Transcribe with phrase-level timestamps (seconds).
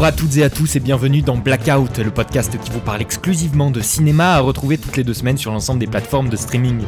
[0.00, 3.02] Bonjour à toutes et à tous et bienvenue dans Blackout, le podcast qui vous parle
[3.02, 6.80] exclusivement de cinéma à retrouver toutes les deux semaines sur l'ensemble des plateformes de streaming.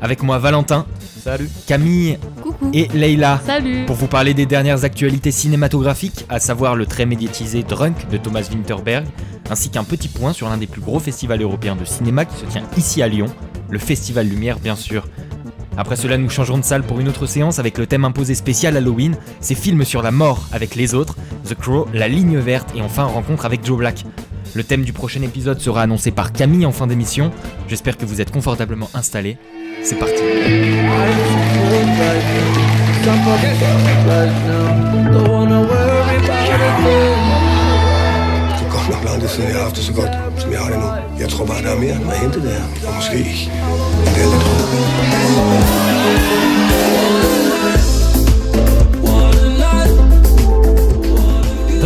[0.00, 0.86] Avec moi Valentin,
[1.22, 1.50] Salut.
[1.66, 2.70] Camille Coucou.
[2.72, 2.88] et
[3.44, 3.84] Salut.
[3.84, 8.48] pour vous parler des dernières actualités cinématographiques, à savoir le très médiatisé Drunk de Thomas
[8.50, 9.04] Winterberg,
[9.50, 12.46] ainsi qu'un petit point sur l'un des plus gros festivals européens de cinéma qui se
[12.46, 13.26] tient ici à Lyon,
[13.68, 15.06] le Festival Lumière bien sûr.
[15.76, 18.76] Après cela, nous changerons de salle pour une autre séance avec le thème imposé spécial
[18.76, 21.16] Halloween, ces films sur la mort avec les autres,
[21.48, 24.04] The Crow, La Ligne Verte et enfin rencontre avec Joe Black.
[24.54, 27.30] Le thème du prochain épisode sera annoncé par Camille en fin d'émission.
[27.68, 29.36] J'espère que vous êtes confortablement installés.
[29.82, 30.22] C'est parti.
[41.20, 42.62] Jeg tror bare, der er mere at hente der.
[42.88, 43.18] Og måske
[44.06, 44.66] endda lidt håb.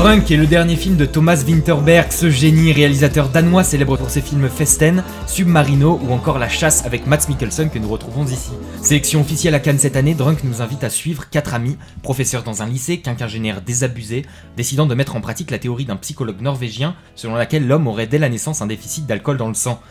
[0.00, 4.22] Drunk est le dernier film de Thomas Winterberg, ce génie réalisateur danois célèbre pour ses
[4.22, 8.52] films Festen, Submarino ou encore La Chasse avec Mats Mikkelsen que nous retrouvons ici.
[8.80, 12.62] Sélection officielle à Cannes cette année, Drunk nous invite à suivre quatre amis, professeurs dans
[12.62, 14.24] un lycée, quinquagénaires désabusés,
[14.56, 18.18] décidant de mettre en pratique la théorie d'un psychologue norvégien selon laquelle l'homme aurait dès
[18.18, 19.82] la naissance un déficit d'alcool dans le sang.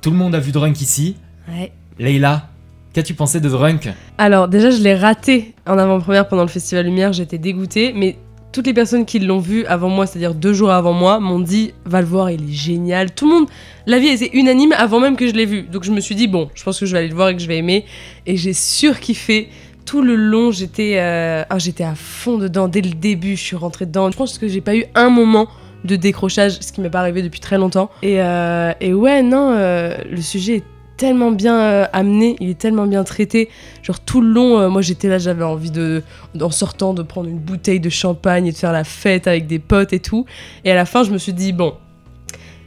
[0.00, 1.14] Tout le monde a vu Drunk ici
[1.48, 1.70] Ouais.
[2.00, 2.48] Leïla,
[2.92, 3.88] qu'as-tu pensé de Drunk?
[4.18, 8.18] Alors déjà je l'ai raté en avant-première pendant le Festival Lumière, j'étais dégoûtée, mais
[8.52, 11.72] toutes les personnes qui l'ont vu avant moi, c'est-à-dire deux jours avant moi, m'ont dit
[11.84, 13.12] va le voir, il est génial.
[13.14, 13.48] Tout le monde,
[13.86, 15.62] l'avis était unanime avant même que je l'ai vu.
[15.62, 17.36] Donc je me suis dit bon, je pense que je vais aller le voir et
[17.36, 17.84] que je vais aimer.
[18.26, 19.48] Et j'ai surkiffé.
[19.84, 23.36] Tout le long, j'étais euh, ah, à fond dedans dès le début.
[23.36, 24.10] Je suis rentrée dedans.
[24.12, 25.48] Je pense que j'ai pas eu un moment
[25.84, 27.90] de décrochage, ce qui m'est pas arrivé depuis très longtemps.
[28.02, 30.64] Et, euh, ouais, non, euh, le sujet est
[31.02, 33.48] tellement bien euh, amené, il est tellement bien traité.
[33.82, 36.04] Genre tout le long, euh, moi j'étais là, j'avais envie de,
[36.40, 39.58] en sortant, de prendre une bouteille de champagne et de faire la fête avec des
[39.58, 40.26] potes et tout.
[40.64, 41.74] Et à la fin, je me suis dit, bon,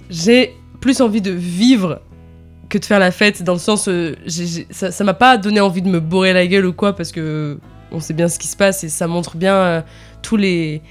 [0.09, 2.01] j'ai plus envie de vivre
[2.67, 4.17] que de faire la fête, dans le sens, euh,
[4.69, 7.57] ça m'a pas donné envie de me bourrer la gueule ou quoi, parce que
[7.93, 9.85] on sait bien ce qui se passe et ça montre bien
[10.21, 10.81] tous les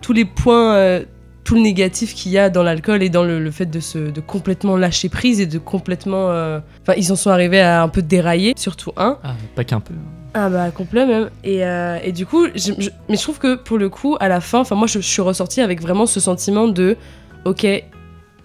[0.00, 1.04] tous les points,
[1.48, 3.96] tout le négatif qu'il y a dans l'alcool et dans le, le fait de se
[4.10, 7.88] de complètement lâcher prise et de complètement, euh, enfin ils en sont arrivés à un
[7.88, 9.16] peu dérailler, surtout un.
[9.24, 9.94] Ah, pas qu'un peu.
[10.34, 11.30] Ah bah complet même.
[11.44, 14.28] Et, euh, et du coup, je- je- mais je trouve que pour le coup, à
[14.28, 16.98] la fin, enfin moi je, je suis ressortie avec vraiment ce sentiment de,
[17.46, 17.64] ok,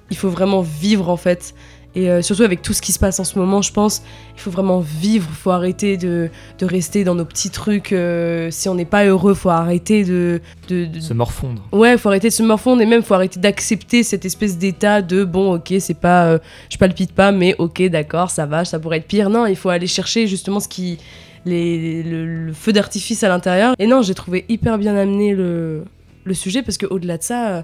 [0.10, 1.54] il faut vraiment vivre en fait.
[1.96, 4.02] Et euh, surtout avec tout ce qui se passe en ce moment, je pense,
[4.36, 5.28] il faut vraiment vivre.
[5.30, 7.94] Il faut arrêter de, de rester dans nos petits trucs.
[7.94, 11.62] euh, si on n'est pas heureux, faut arrêter de, de, de- Se morfondre.
[11.72, 15.24] Ouais, faut arrêter de se morfondre et même faut arrêter d'accepter cette espèce d'état de
[15.24, 16.40] bon, ok, c'est pas, euh,
[16.72, 19.30] je palpite pas, mais ok, d'accord, ça va, ça pourrait être pire.
[19.30, 20.98] Non, il faut aller chercher justement ce qui,
[21.46, 23.76] les, le, le feu d'artifice à l'intérieur.
[23.78, 25.84] Et non, j'ai trouvé hyper bien amené le,
[26.24, 27.62] le sujet parce que au-delà de ça, euh,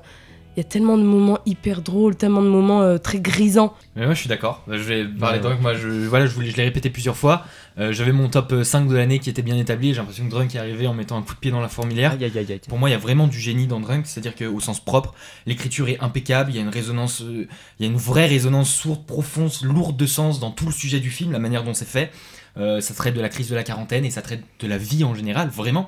[0.59, 3.74] il y a tellement de moments hyper drôles, tellement de moments euh, très grisants.
[3.96, 6.34] Mais moi je suis d'accord, je vais parler Ouais, de Drunk, moi je, voilà, je,
[6.34, 7.44] voulais- je l'ai répété plusieurs fois,
[7.78, 10.53] Euh, j'avais mon top 5 de l'année qui était bien établi, j'ai l'impression que Drunk
[10.53, 12.12] est arrivé en mettant un coup de pied dans la fourmilière.
[12.12, 12.62] Aïe aïe aïe aïe.
[12.68, 15.14] Pour moi il y a vraiment du génie dans Drunk, c'est-à-dire qu'au sens propre,
[15.46, 17.47] l'écriture est impeccable, il y a une résonance, euh,
[17.80, 21.00] il y a une vraie résonance sourde, profonde, lourde de sens dans tout le sujet
[21.00, 22.12] du film, la manière dont c'est fait.
[22.58, 25.06] Euh, ça traite de la crise de la quarantaine et ça traite de la vie
[25.06, 25.88] en général, vraiment.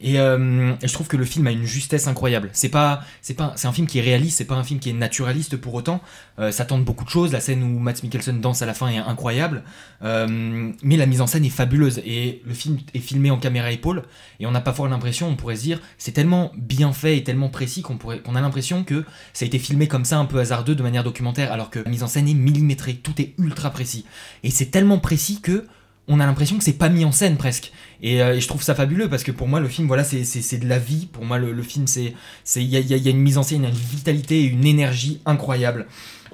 [0.00, 2.50] Et, euh, et je trouve que le film a une justesse incroyable.
[2.52, 4.90] C'est pas, c'est pas, c'est un film qui est réaliste, c'est pas un film qui
[4.90, 6.00] est naturaliste pour autant.
[6.38, 7.32] Euh, ça tente beaucoup de choses.
[7.32, 9.62] La scène où Matt Mikkelsen danse à la fin est incroyable,
[10.04, 13.70] Euh, mais la mise en scène est fabuleuse et le film est filmé en caméra
[13.70, 14.02] épaule
[14.40, 17.22] et on n'a pas fort l'impression, on pourrait se dire, c'est tellement bien fait et
[17.22, 20.24] tellement précis qu'on pourrait, qu'on a l'impression que ça a été filmé comme ça, un
[20.24, 23.34] peu hasardeux, de manière documentaire, alors que la mise en scène est millimétrée, tout est
[23.38, 24.04] ultra précis
[24.42, 25.66] et c'est tellement précis que
[26.08, 27.72] on a l'impression que c'est pas mis en scène presque.
[28.02, 30.24] Et, euh, et je trouve ça fabuleux parce que pour moi, le film, voilà, c'est-
[30.24, 31.06] c'est c'est de la vie.
[31.06, 32.14] Pour moi, le, le film, c'est
[32.44, 33.70] c'est- il y a, il y a- il y a une mise en scène, une
[33.70, 35.86] vitalité et une énergie incroyable.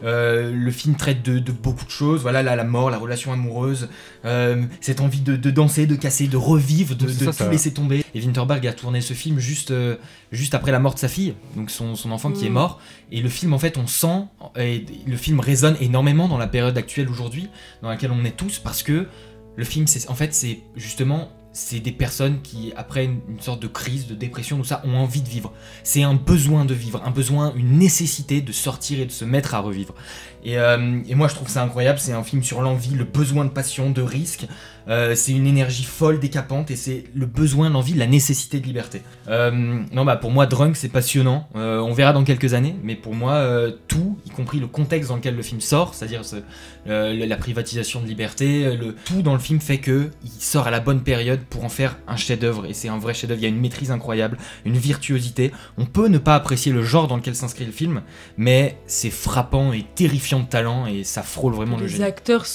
[0.05, 3.33] Euh, le film traite de, de beaucoup de choses, voilà, la, la mort, la relation
[3.33, 3.89] amoureuse,
[4.25, 7.51] euh, cette envie de, de danser, de casser, de revivre, de, de ça, tout ça-
[7.51, 8.05] laisser tomber.
[8.15, 9.73] Et Winterberg a tourné ce film juste,
[10.31, 12.53] juste après la mort de sa fille, donc son, son enfant qui est Mm.
[12.53, 12.81] mort.
[13.11, 14.23] Et le film, en fait, on sent,
[14.57, 17.49] et le film résonne énormément dans la période actuelle aujourd'hui,
[17.83, 19.09] dans laquelle on est tous, parce que
[19.59, 23.67] le film, c'est en fait, c'est justement, c'est des personnes qui, après une, sorte de
[23.67, 25.53] crise, de dépression, tout ça, ont envie de vivre.
[25.83, 29.57] C'est un besoin de vivre, un besoin, une nécessité de sortir et de se mettre
[29.57, 29.97] à revivre.
[30.45, 33.45] Et, euh, et moi je trouve ça incroyable, c'est un film sur l'envie, le besoin
[33.45, 34.47] de passion, de risque.
[34.89, 39.03] Euh, c'est une énergie folle, décapante, et c'est le besoin, l'envie, la nécessité de liberté.
[39.29, 39.51] Euh,
[39.93, 41.49] non, bah pour moi, Drunk, c'est passionnant.
[41.57, 43.45] Euh, on verra dans quelques années, mais pour moi,
[43.87, 46.37] tout, y compris le contexte dans lequel le film sort, c'est-à-dire ce-
[46.87, 50.81] la privatisation de liberté, le, tout dans le film fait que il sort à la
[50.81, 53.41] bonne période pour en faire un chef-d'œuvre, et c'est un vrai chef-d'œuvre.
[53.41, 55.53] Il y a une maîtrise incroyable, une virtuosité.
[55.77, 58.01] On peut ne pas apprécier le genre dans lequel s'inscrit le film,
[58.39, 62.05] mais c'est frappant et terrifiant de talent, et ça frôle vraiment le Les génie.
[62.05, 62.47] acteurs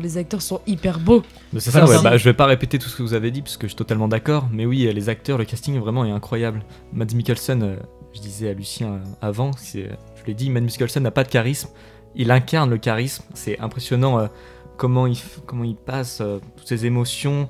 [0.00, 1.22] les acteurs sont hyper bons.
[1.56, 3.42] Mais C'est ça, ouais, bah, je vais pas répéter tout ce que vous avez dit
[3.42, 4.48] parce que je suis totalement d'accord.
[4.52, 6.62] Mais oui, les acteurs, le casting vraiment est incroyable.
[6.92, 7.76] Mads Mikkelsen, euh,
[8.14, 11.28] je disais à Lucien euh, avant, c'est- je l'ai dit, Mads Mikkelsen n'a pas de
[11.28, 11.68] charisme.
[12.14, 13.24] Il incarne le charisme.
[13.34, 14.26] C'est impressionnant euh,
[14.76, 17.48] comment, il, f- comment il passe euh, toutes ses émotions.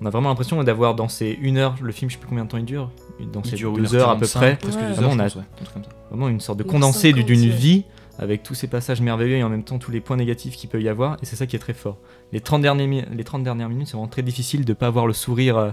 [0.00, 2.44] On a vraiment l'impression d'avoir dans ces une heure, le film, je sais plus combien
[2.44, 2.90] de temps il dure,
[3.32, 4.58] dans Il ces dure deux 1h45, heures à peu près.
[4.62, 4.92] Ouais.
[4.92, 5.42] Vraiment, heures, on a- pense, ouais,
[5.76, 5.82] un.
[6.10, 7.46] Vraiment une sorte de 1h50, condensé du- d'une ouais.
[7.48, 7.84] vie
[8.18, 10.82] avec tous ces passages merveilleux et en même temps tous les points négatifs qu'il peut
[10.82, 11.16] y avoir.
[11.22, 11.98] Et c'est ça qui est très fort.
[12.32, 15.06] Les 30 dernières, mi- les 30 dernières minutes, c'est vraiment très difficile de pas avoir
[15.06, 15.70] le sourire euh,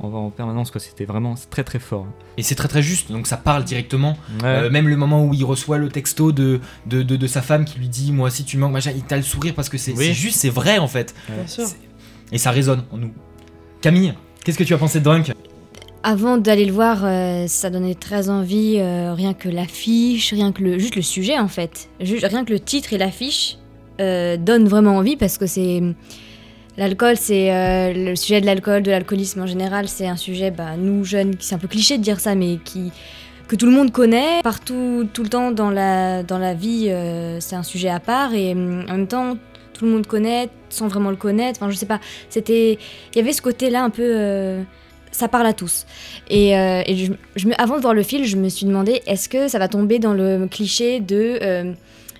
[0.00, 0.70] en, en permanence.
[0.70, 0.80] quoi.
[0.80, 2.06] C'était vraiment très très fort.
[2.36, 4.16] Et c'est très très juste, donc ça parle directement.
[4.42, 4.44] Ouais.
[4.44, 7.64] Euh, même le moment où il reçoit le texto de, de, de, de sa femme
[7.64, 9.78] qui lui dit Moi, si tu me manques, machin, il t'a le sourire parce que
[9.78, 10.14] c'est Oui.
[10.14, 11.14] juste, c'est vrai en fait.
[11.28, 11.66] Bien sûr.
[11.66, 11.76] C'est-
[12.32, 13.12] Et ça résonne en nous.
[13.80, 14.14] Camille,
[14.44, 15.32] qu'est-ce que tu as pensé de Drunk?
[16.04, 20.60] Avant d'aller le voir, euh, ça donnait très envie, euh, rien que l'affiche, rien que
[20.60, 21.88] le, juste le sujet en fait.
[22.00, 23.58] Juste, rien que le titre et l'affiche
[24.00, 25.80] euh, donnent vraiment envie parce que c'est.
[26.76, 30.76] L'alcool, c'est euh, le sujet de l'alcool, de l'alcoolisme en général, c'est un sujet, bah,
[30.76, 32.90] nous jeunes, c'est un peu cliché de dire ça, mais qui
[33.46, 36.90] que tout le monde connaît partout, tout le temps dans la dans la vie,
[37.38, 39.36] c'est un sujet à part et hum, en même temps
[39.74, 41.60] tout le monde connaît sans vraiment le connaître.
[41.60, 42.00] Enfin, je sais pas,
[42.30, 42.78] c'était,
[43.12, 44.64] il y avait ce côté-là un peu,
[45.12, 45.86] ça parle à tous.
[46.28, 46.82] Et, euh,
[47.58, 50.14] avant de voir le film, je me suis demandé est-ce que ça va tomber dans
[50.14, 51.72] le cliché de euh,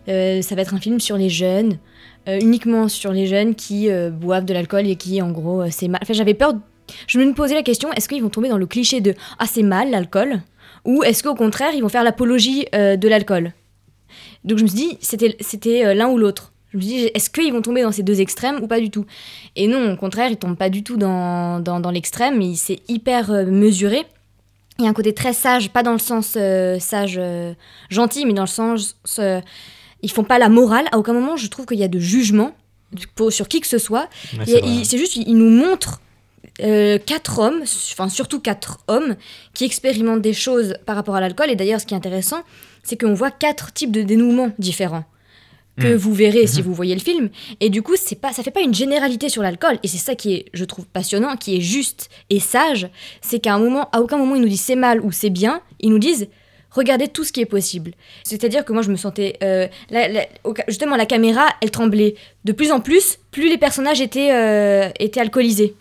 [0.08, 1.78] euh, ça va être un film sur les jeunes,
[2.26, 6.00] uniquement sur les jeunes qui boivent de l'alcool et qui en gros c'est mal.
[6.02, 6.54] Enfin, j'avais peur.
[7.06, 9.62] Je me posais la question est-ce qu'ils vont tomber dans le cliché de ah c'est
[9.62, 10.40] mal l'alcool
[10.84, 13.52] ou est-ce qu'au contraire ils vont faire l'apologie de l'alcool?
[14.44, 16.51] Donc je me suis dit c'était c'était l'un ou l'autre.
[16.72, 18.90] Je me suis dit, est-ce qu'ils vont tomber dans ces deux extrêmes ou pas du
[18.90, 19.04] tout?
[19.56, 23.30] Et non, au contraire, ils tombent pas du tout dans, dans, dans l'extrême, c'est hyper
[23.30, 24.04] euh, mesuré.
[24.78, 27.52] Il y a un côté très sage, pas dans le sens euh, sage euh,
[27.90, 28.96] gentil, mais dans le sens.
[29.18, 29.40] euh,
[30.00, 30.86] ils font pas la morale.
[30.92, 32.52] À aucun moment, je trouve qu'il y a de jugement
[33.30, 34.08] sur qui que ce soit.
[34.46, 36.00] C'est juste, il nous montre
[36.62, 39.16] euh, quatre hommes, enfin surtout quatre hommes,
[39.54, 41.50] qui expérimentent des choses par rapport à l'alcool.
[41.50, 42.42] Et d'ailleurs, ce qui est intéressant,
[42.82, 45.04] c'est qu'on voit quatre types de dénouements différents
[45.78, 45.96] que Mm.
[45.96, 46.64] vous verrez si Mhm.
[46.66, 47.30] vous voyez le film.
[47.60, 49.78] Et du coup, c'est pas, ça fait pas une généralité sur l'alcool.
[49.82, 52.88] Et c'est ça qui est, je trouve, passionnant, qui est juste et sage.
[53.22, 55.60] C'est qu'à un moment, à aucun moment, ils nous disent c'est mal ou c'est bien.
[55.80, 56.28] Ils nous disent
[56.74, 57.92] regardez tout ce qui est possible.
[58.22, 59.36] C'est-à-dire que moi, je me sentais.
[59.42, 60.26] euh, la-
[60.68, 62.14] justement, la caméra, elle tremblait
[62.44, 65.74] de plus en plus, plus les personnages étaient, euh, étaient alcoolisés.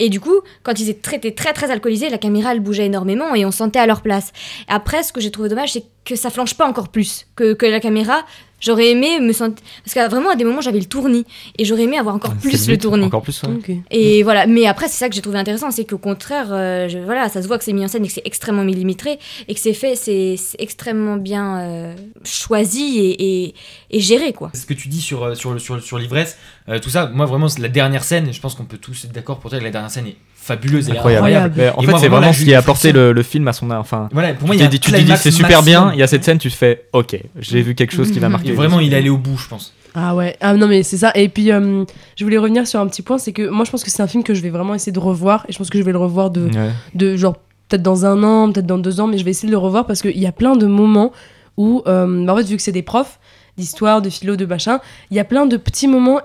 [0.00, 0.34] Et du coup,
[0.64, 3.52] quand ils étaient très, étaient très très alcoolisés, la caméra elle bougeait énormément et on
[3.52, 4.32] sentait à leur place.
[4.66, 7.26] Après, ce que j'ai trouvé dommage, c'est que ça flanche pas encore plus.
[7.36, 8.26] Que, que la caméra,
[8.60, 9.64] j'aurais aimé me sentir.
[9.84, 11.24] Parce qu'à vraiment, à des moments, j'avais le tournis.
[11.58, 13.04] Et j'aurais aimé avoir encore C'est plus le tournis.
[13.04, 13.80] Encore plus, ouais.
[13.90, 16.98] Et voilà, mais après, c'est ça que j'ai trouvé intéressant, c'est qu'au contraire, euh, je-
[16.98, 19.18] voilà, ça se voit que c'est mis en scène et que c'est extrêmement millimétré
[19.48, 21.94] et que c'est fait, c'est extrêmement bien euh,
[22.24, 23.54] choisi et, et,
[23.90, 24.50] et géré, quoi.
[24.54, 26.36] Ce que tu dis sur, euh, sur, sur, sur l'ivresse,
[26.68, 29.04] euh, tout ça, moi vraiment, c'est la dernière scène, et je pense qu'on peut tous
[29.04, 31.26] être d'accord pour dire que la dernière scène est fabuleuse et Incroyable.
[31.26, 31.54] Incroyable.
[31.56, 33.70] Mais en Et fait, c'est vraiment, ce qui a apporté le, le film à son.
[33.70, 35.98] Enfin, Voilà, pour moi, tu il y a tu te dis c'est super bien, il
[35.98, 38.50] y a cette scène, tu te fais ok, j'ai vu quelque chose qui va marquer.
[38.50, 39.74] Et vraiment, il est allé au bout, je pense.
[39.98, 41.10] Ah ouais, ah non mais c'est ça.
[41.14, 41.84] Et puis euh,
[42.16, 44.06] je voulais revenir sur un petit point, c'est que moi je pense que c'est un
[44.06, 45.96] film que je vais vraiment essayer de revoir et je pense que je vais le
[45.98, 46.70] revoir de, Ouais.
[46.94, 47.36] de genre
[47.68, 49.86] peut-être dans un an, peut-être dans deux ans, mais je vais essayer de le revoir
[49.86, 51.12] parce qu'il y a plein de moments
[51.56, 53.18] où, euh, bah, en fait vu que c'est des profs
[53.56, 54.80] d'histoire, de philo, de machin,
[55.10, 56.20] il y a plein de petits moments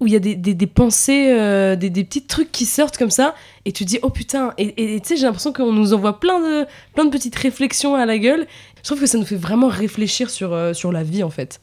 [0.00, 2.96] où il y a des, des, des pensées, euh, des, des petits trucs qui sortent
[2.96, 3.34] comme ça
[3.66, 5.92] et tu te dis oh putain et et- et tu sais j'ai l'impression qu'on nous
[5.92, 8.46] envoie plein de plein de petites réflexions à la gueule.
[8.78, 11.60] Je trouve que ça nous fait vraiment réfléchir sur euh, sur la vie en fait.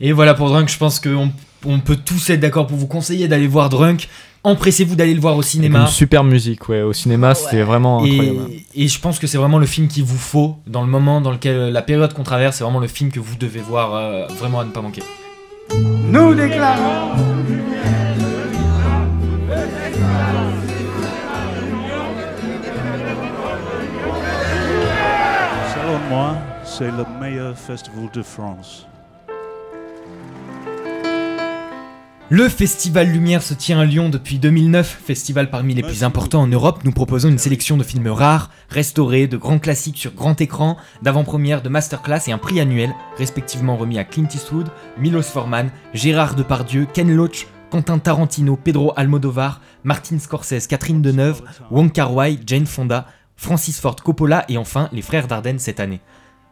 [0.00, 1.30] Et voilà pour Drunk, je pense qu'on
[1.64, 4.08] on peut tous être d'accord pour vous conseiller d'aller voir Drunk.
[4.42, 5.80] Empressez-vous d'aller le voir au cinéma.
[5.82, 6.80] Une super musique, ouais.
[6.80, 8.48] Au cinéma, c'était vraiment incroyable.
[8.74, 11.20] Et, et je pense que c'est vraiment le film qu'il vous faut dans le moment
[11.20, 14.26] dans lequel la période qu'on traverse, c'est vraiment le film que vous devez voir euh,
[14.38, 15.02] vraiment à ne pas manquer.
[15.72, 17.16] Nous déclarons
[25.72, 28.89] Selon moi, c'est le meilleur festival de France.
[32.32, 36.46] Le Festival Lumière se tient à Lyon depuis 2009, festival parmi les plus importants en
[36.46, 36.84] Europe.
[36.84, 41.60] Nous proposons une sélection de films rares, restaurés, de grands classiques sur grand écran, d'avant-première,
[41.60, 46.86] de masterclass et un prix annuel, respectivement remis à Clint Eastwood, Milos Forman, Gérard Depardieu,
[46.94, 53.80] Ken Loach, Quentin Tarantino, Pedro Almodovar, Martin Scorsese, Catherine Deneuve, Wong Kar-wai, Jane Fonda, Francis
[53.80, 56.00] Ford Coppola et enfin les frères Dardenne cette année.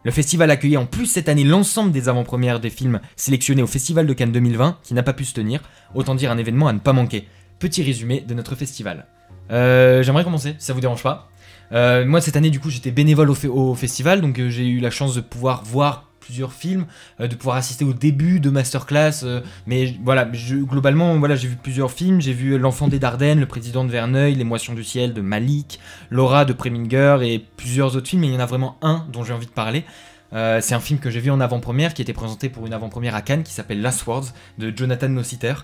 [0.08, 4.06] Le festival accueillait en plus cette année l'ensemble des avant-premières des films sélectionnés au Festival
[4.06, 5.60] de Cannes 2020, qui n'a pas pu se tenir,
[5.94, 7.28] autant dire un événement à ne pas manquer.
[7.58, 9.04] Petit résumé de notre festival.
[9.50, 11.28] Euh, J'aimerais commencer, si ça vous dérange pas.
[11.72, 14.66] Euh, moi cette année du coup j'étais bénévole au, fe- au festival, donc euh, j'ai
[14.66, 16.84] eu la chance de pouvoir voir plusieurs films,
[17.20, 21.56] euh, de pouvoir assister au début de masterclass, euh, mais voilà, globalement voilà j'ai vu
[21.56, 25.14] plusieurs films, j'ai vu L'enfant des Dardennes, Le président de Verneuil, Les moissons du ciel
[25.14, 25.80] de Malik,
[26.10, 29.24] Laura de Preminger et plusieurs autres films, mais il y en a vraiment un dont
[29.24, 29.86] j'ai envie de parler.
[30.32, 33.14] Euh, c'est un film que j'ai vu en avant-première, qui était présenté pour une avant-première
[33.14, 35.54] à Cannes, qui s'appelle Last Words de Jonathan Nossiter.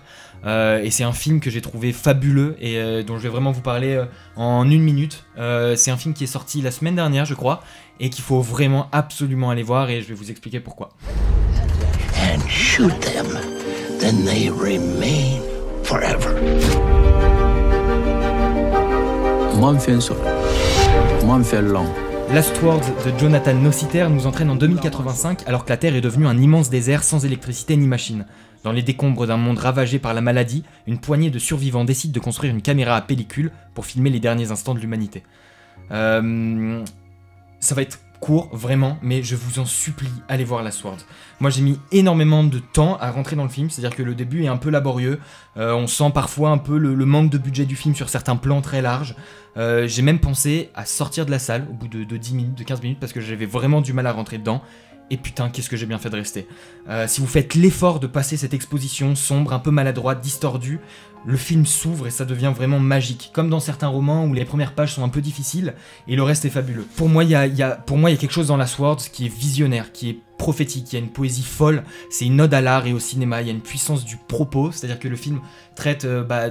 [0.45, 3.51] Euh, et c'est un film que j'ai trouvé fabuleux et euh, dont je vais vraiment
[3.51, 4.05] vous parler euh,
[4.35, 5.23] en une minute.
[5.37, 7.63] Euh, c'est un film qui est sorti la semaine dernière, je crois,
[7.99, 10.89] et qu'il faut vraiment absolument aller voir et je vais vous expliquer pourquoi.
[12.17, 13.27] and shoot them,
[13.99, 15.41] then they remain
[15.83, 16.33] forever.
[19.55, 20.17] Moi, me fais un seul.
[21.23, 21.87] Moi, me fais long.
[22.33, 26.27] Last Words de Jonathan Nossiter nous entraîne en 2085 alors que la Terre est devenue
[26.27, 28.25] un immense désert sans électricité ni machine.
[28.63, 32.19] Dans les décombres d'un monde ravagé par la maladie, une poignée de survivants décide de
[32.19, 35.23] construire une caméra à pellicule pour filmer les derniers instants de l'humanité.
[35.91, 36.83] Euh,
[37.59, 41.05] ça va être court, vraiment, mais je vous en supplie, allez voir Last Words.
[41.39, 44.43] Moi j'ai mis énormément de temps à rentrer dans le film, c'est-à-dire que le début
[44.43, 45.19] est un peu laborieux,
[45.57, 48.35] Euh, on sent parfois un peu le, le manque de budget du film sur certains
[48.35, 49.15] plans très larges.
[49.55, 52.55] Euh, j'ai même pensé à sortir de la salle au bout de, de 10 minutes,
[52.55, 54.61] de 15 minutes, parce que j'avais vraiment du mal à rentrer dedans.
[55.11, 56.47] Et putain, qu'est-ce que j'ai bien fait de rester.
[56.89, 60.79] Euh, si vous faites l'effort de passer cette exposition sombre, un peu maladroite, distordue,
[61.25, 63.31] le film s'ouvre et ça devient vraiment magique.
[63.33, 65.73] Comme dans certains romans où les premières pages sont un peu difficiles
[66.07, 66.85] et le reste est fabuleux.
[66.95, 67.49] Pour moi, il y a,
[68.17, 71.11] quelque chose dans la Swords qui est visionnaire, qui est prophétique, il y a une
[71.11, 74.03] poésie folle, c'est une ode à l'art et au cinéma, il y a une puissance
[74.03, 75.39] du propos, c'est-à-dire que le film
[75.75, 76.49] traite euh, bah,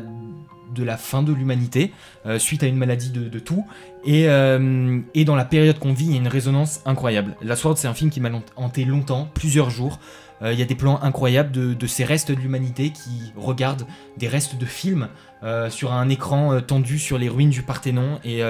[0.75, 1.93] de la fin de l'humanité,
[2.27, 3.65] euh, suite à une maladie de, tout,
[4.05, 7.37] et, euh, et dans la période qu'on vit, il y a une résonance incroyable.
[7.43, 9.99] La Sword, c'est un film qui m'a hanté longtemps, plusieurs jours.
[10.43, 13.87] Euh, Il y a des plans incroyables de, ces restes de l'humanité qui regardent
[14.17, 15.09] des restes de films
[15.43, 18.41] euh, sur un écran euh, tendu sur les ruines du Parthénon, et,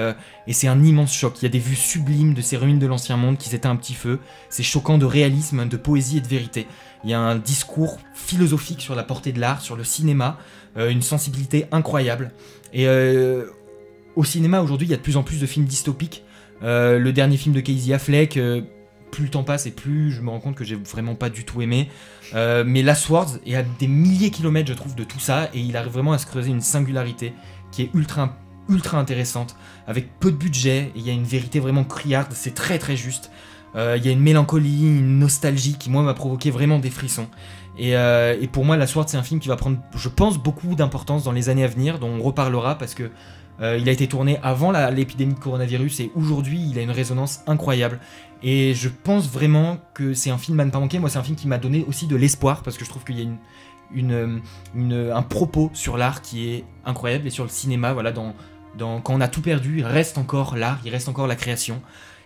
[0.47, 1.35] et c'est un immense choc.
[1.41, 3.75] Il y a des vues sublimes de ces ruines de l'ancien monde qui s'éteignent un
[3.75, 4.19] petit feu.
[4.49, 6.67] C'est choquant de réalisme, de poésie et de vérité.
[7.03, 10.37] Il y a un discours philosophique sur la portée de l'art, sur le cinéma,
[10.77, 12.31] une sensibilité incroyable.
[12.73, 12.87] Et
[14.15, 16.23] au cinéma aujourd'hui, il y a de plus en plus de films dystopiques.
[16.61, 18.39] Le dernier film de Casey Affleck,
[19.15, 21.45] plus le temps passe et plus je me rends compte que j'ai vraiment pas du
[21.45, 21.89] tout aimé.
[22.33, 25.49] Euh, mais Last Words est à des milliers de kilomètres, je trouve, de tout ça,
[25.53, 27.33] et il arrive vraiment à se creuser une singularité
[27.71, 28.37] qui est ultra,
[28.93, 29.55] intéressante,
[29.87, 32.97] avec peu de budget, et il y a une vérité vraiment criarde, c'est très très
[32.97, 33.31] juste.
[33.75, 37.27] Euh, Il y a une mélancolie, une nostalgie qui, moi, m'a provoqué vraiment des frissons.
[37.77, 40.37] Et, euh, et pour moi, La Sword, c'est un film qui va prendre, je pense,
[40.37, 43.11] beaucoup d'importance dans les années à venir, dont on reparlera parce que
[43.61, 47.41] euh, il a été tourné avant l'épidémie de coronavirus et aujourd'hui, il a une résonance
[47.47, 47.99] incroyable.
[48.43, 50.99] Et je pense vraiment que c'est un film à ne pas manquer.
[50.99, 53.17] Moi, c'est un film qui m'a donné aussi de l'espoir parce que je trouve qu'il
[53.19, 53.25] y a
[53.93, 54.41] une,
[54.75, 57.93] une- un propos sur l'art qui est incroyable et sur le cinéma.
[57.93, 58.33] Voilà, quand
[59.09, 61.81] on a tout perdu, il reste encore l'art, il reste encore la création.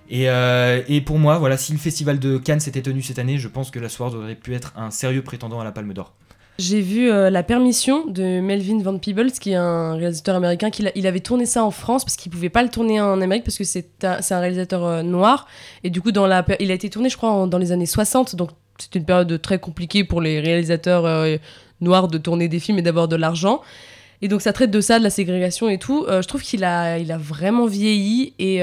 [0.09, 3.47] Et, euh, pour moi, voilà, si le festival de Cannes s'était tenu cette année, je
[3.47, 6.13] pense que La Sword aurait pu être un sérieux prétendant à la Palme d'Or.
[6.59, 10.69] J'ai vu euh, La Permission de Melvin Van Peebles, qui est un réalisateur américain.
[10.69, 13.45] Qui il avait tourné ça en France parce qu'il pouvait pas le tourner en Amérique
[13.45, 15.47] parce que c'est un, réalisateur euh, noir.
[15.85, 18.35] Et du coup, il a été tourné, je crois, dans les années 60.
[18.35, 21.37] Donc, c'est une période très compliquée pour les réalisateurs euh,
[21.79, 23.61] noirs de tourner des films et d'avoir de l'argent.
[24.21, 26.05] Et donc, ça traite de ça, de la ségrégation et tout.
[26.09, 28.33] Je trouve qu'il a, a vraiment vieilli.
[28.37, 28.61] Et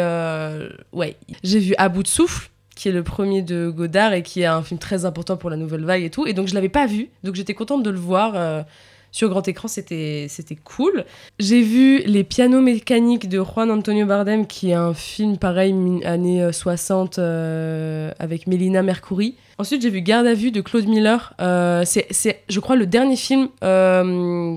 [0.92, 4.42] ouais, j'ai vu À bout de souffle qui est le premier de Godard et qui
[4.42, 6.26] est un film très important pour la nouvelle vague et tout.
[6.26, 8.62] Et donc je l'avais pas vu, donc j'étais contente de le voir euh,
[9.16, 10.28] sur grand écran, c'était
[10.62, 11.06] cool.
[11.38, 16.42] J'ai vu Les pianos mécaniques de Juan Antonio Bardem, qui est un film pareil années
[16.42, 19.34] euh, 60 euh, avec Mélina Mercouri.
[19.56, 21.32] Ensuite j'ai vu Garde à vue de Claude Miller.
[21.40, 24.56] Euh, c'est je crois le dernier film euh,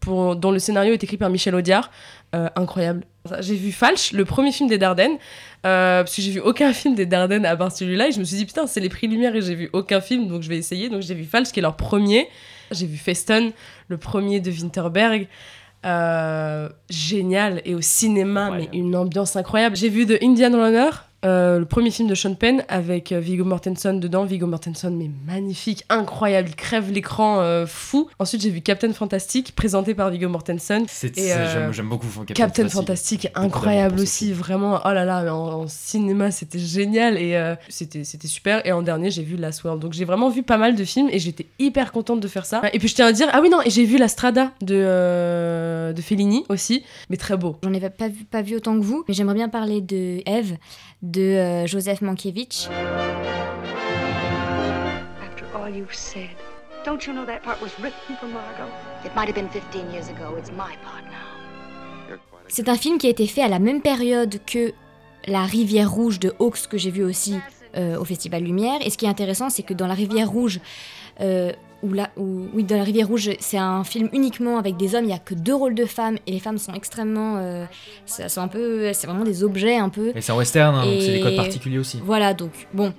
[0.00, 1.90] pour, dont le scénario est écrit par Michel Audiard.
[2.34, 3.04] Euh, incroyable.
[3.40, 5.16] J'ai vu Falch, le premier film des Dardennes,
[5.64, 8.24] euh, parce que j'ai vu aucun film des Dardennes à part celui-là, et je me
[8.24, 10.58] suis dit putain, c'est les prix Lumière et j'ai vu aucun film, donc je vais
[10.58, 10.90] essayer.
[10.90, 12.28] Donc j'ai vu Falch, qui est leur premier.
[12.70, 13.52] J'ai vu Festen,
[13.88, 15.26] le premier de Winterberg.
[15.86, 20.90] Euh, génial et au cinéma mais une ambiance incroyable j'ai vu The Indian Runner
[21.24, 24.24] Euh, le premier film de Sean Penn avec euh, Viggo Mortensen dedans.
[24.24, 28.08] Viggo Mortensen, mais magnifique, incroyable, il crève l'écran euh, fou.
[28.20, 30.86] Ensuite, j'ai vu Captain Fantastic, présenté par Viggo Mortensen.
[31.18, 33.22] Euh, j'aime, beaucoup Captain, Captain Fantastic.
[33.22, 34.80] Fantastic, incroyable aussi, vraiment.
[34.84, 38.64] Oh là là, en, en cinéma, c'était génial et euh, c'était, c'était super.
[38.64, 39.82] Et en dernier, j'ai vu Last World.
[39.82, 42.62] Donc j'ai vraiment vu pas mal de films et j'étais hyper contente de faire ça.
[42.72, 44.74] Et puis je tiens à dire, ah oui, non, et j'ai vu La Strada de,
[44.76, 47.56] euh, de Fellini aussi, mais très beau.
[47.64, 50.56] J'en ai pas vu, pas vu autant que vous, mais j'aimerais bien parler de Eve,
[51.02, 52.68] de euh, Joseph Mankiewicz.
[55.22, 56.36] After all you've said,
[56.84, 58.70] don't you know that part was written for Margot?
[59.04, 60.36] It might have been 15 years ago.
[60.38, 61.38] It's my part now.
[62.48, 64.72] C'est un film qui a été fait à la même période que
[65.26, 67.36] La Rivière Rouge de Hawks, que j'ai vu aussi
[67.76, 68.80] euh, au Festival Lumière.
[68.84, 70.58] Et ce qui est intéressant, c'est que dans La Rivière Rouge,
[71.20, 71.52] euh,
[71.82, 75.04] où la, où- oui, dans La Rivière Rouge, c'est un film uniquement avec des hommes,
[75.04, 77.36] il n'y a que deux rôles de femmes, et les femmes sont extrêmement.
[77.38, 77.64] euh,
[78.06, 78.92] sont un peu.
[78.92, 80.12] C'est vraiment des objets un peu.
[80.14, 82.00] Et c'est en western, hein, donc c'est des codes particuliers aussi.
[82.04, 82.92] Voilà, donc, bon.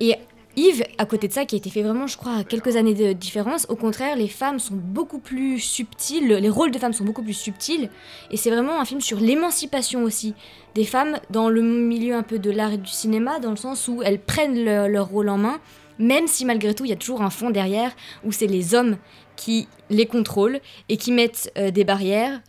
[0.00, 0.14] Et
[0.54, 2.92] Yves, à côté de ça, qui a été fait vraiment, je crois, à quelques années
[2.92, 7.04] de différence, au contraire, les femmes sont beaucoup plus subtiles, les rôles de femmes sont
[7.04, 7.88] beaucoup plus subtils,
[8.30, 10.34] et c'est vraiment un film sur l'émancipation aussi
[10.74, 13.88] des femmes dans le milieu un peu de l'art et du cinéma, dans le sens
[13.88, 15.58] où elles prennent leur rôle en main,
[15.98, 17.92] même si malgré tout, il y a toujours un fond derrière,
[18.24, 18.96] où c'est les hommes
[19.36, 22.40] qui les contrôlent et qui mettent euh, des barrières.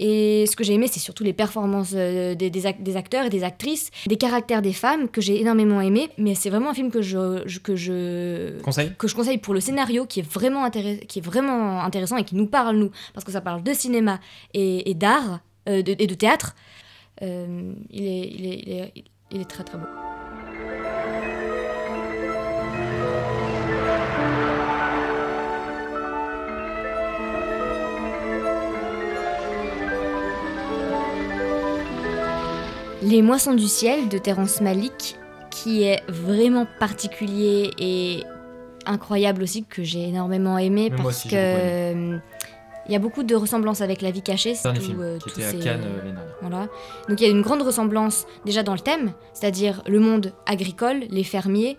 [0.00, 3.26] Et ce que j'ai aimé, c'est surtout les performances euh, des, des ac- des acteurs
[3.26, 6.10] et des actrices, des caractères des femmes que j'ai énormément aimé.
[6.18, 9.54] Mais c'est vraiment un film que je, je- que je Conseil que je conseille pour
[9.54, 13.24] le scénario, qui est vraiment qui est vraiment intéressant et qui nous parle nous, parce
[13.24, 14.18] que ça parle de cinéma
[14.52, 16.56] et, et d'art euh, et de théâtre.
[17.22, 18.92] Il, est, il, est, il, est,
[19.30, 19.86] il est très très beau.
[33.04, 35.16] Les Moissons du ciel de Terrence Malick,
[35.50, 38.22] qui est vraiment particulier et
[38.86, 42.18] incroyable aussi, que j'ai énormément aimé Mais parce aussi, que euh,
[42.86, 44.54] il y a beaucoup de ressemblances avec La vie cachée.
[44.62, 46.68] Dernier tout, film euh, qui tous était à ces- Cannes euh, voilà.
[47.08, 51.02] Donc il y a une grande ressemblance déjà dans le thème, c'est-à-dire le monde agricole,
[51.10, 51.76] les fermiers,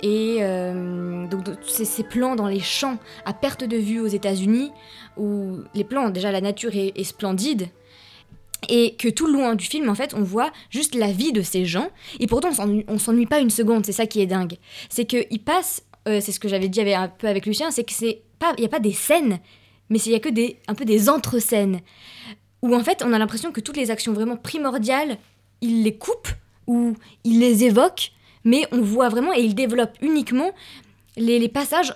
[0.00, 4.70] et euh, donc ces, ces plans dans les champs à perte de vue aux États-Unis,
[5.16, 7.68] où les plans, déjà la nature est, est splendide,
[8.68, 11.42] et que tout le loin du film, en fait, on voit juste la vie de
[11.42, 11.88] ces gens,
[12.20, 12.50] et pourtant
[12.88, 14.54] on s'ennuie- pas une seconde, c'est ça qui est dingue.
[14.88, 17.92] C'est qu'ils passent, euh, c'est ce que j'avais dit un peu avec Lucien, c'est que
[17.92, 19.38] c'est pas, il n'y a pas des scènes,
[19.88, 21.80] mais il y a que des, un peu des entre-scènes
[22.62, 25.18] où en fait on a l'impression que toutes les actions vraiment primordiales,
[25.60, 26.28] il les coupe
[26.66, 26.94] ou
[27.24, 28.12] il les évoque,
[28.44, 30.52] mais on voit vraiment et il développe uniquement
[31.16, 31.94] les passages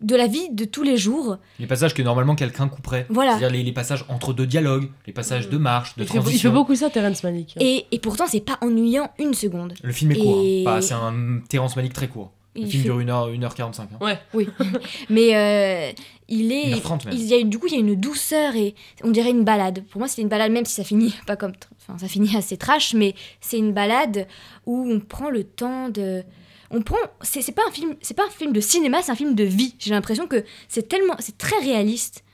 [0.00, 1.38] de la vie de tous les jours.
[1.58, 3.06] Les passages que normalement quelqu'un couperait.
[3.08, 3.32] Voilà.
[3.32, 6.16] C'est-à-dire les, les passages entre deux dialogues, les passages de marche, de Il fait, il
[6.18, 6.52] fait transition.
[6.52, 7.56] beaucoup ça, Terrence Malick.
[7.60, 9.74] Et, et pourtant c'est pas ennuyant une seconde.
[9.82, 10.38] Le film est court.
[10.38, 10.62] Hein.
[10.64, 12.30] Pas- c'est un Terrence Malick très court.
[12.54, 13.80] Le Il film fait- dure 1h, 1h45.
[13.82, 13.86] hein.
[14.00, 14.18] Ouais.
[14.34, 14.48] Oui,
[15.10, 15.92] mais euh,
[16.28, 16.74] il est.
[16.74, 17.14] 1h30 même.
[17.14, 19.84] Il y a, du coup, il y a une douceur et on dirait une balade.
[19.90, 21.52] Pour moi, c'était une balade, même si ça finit pas comme.
[21.86, 24.26] Enfin, ça finit assez trash, mais c'est une balade
[24.66, 26.22] où on prend le temps de.
[26.70, 26.96] On prend.
[27.22, 27.94] C'est pas un film.
[28.02, 29.74] C'est pas un film de cinéma, c'est un film de vie.
[29.78, 31.14] J'ai l'impression que c'est tellement.
[31.18, 32.24] C'est très réaliste,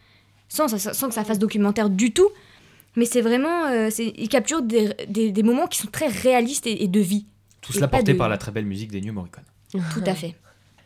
[0.49, 2.29] sans, sans que ça fasse documentaire du tout.
[2.97, 3.67] Mais c'est vraiment.
[3.67, 7.01] euh, c'est- il capture des, des, des moments qui sont très réalistes et, et de
[7.01, 7.27] vie.
[7.61, 9.45] Tout Et cela porté de- par la très belle musique des New Morricone.
[9.73, 10.35] Tout à fait.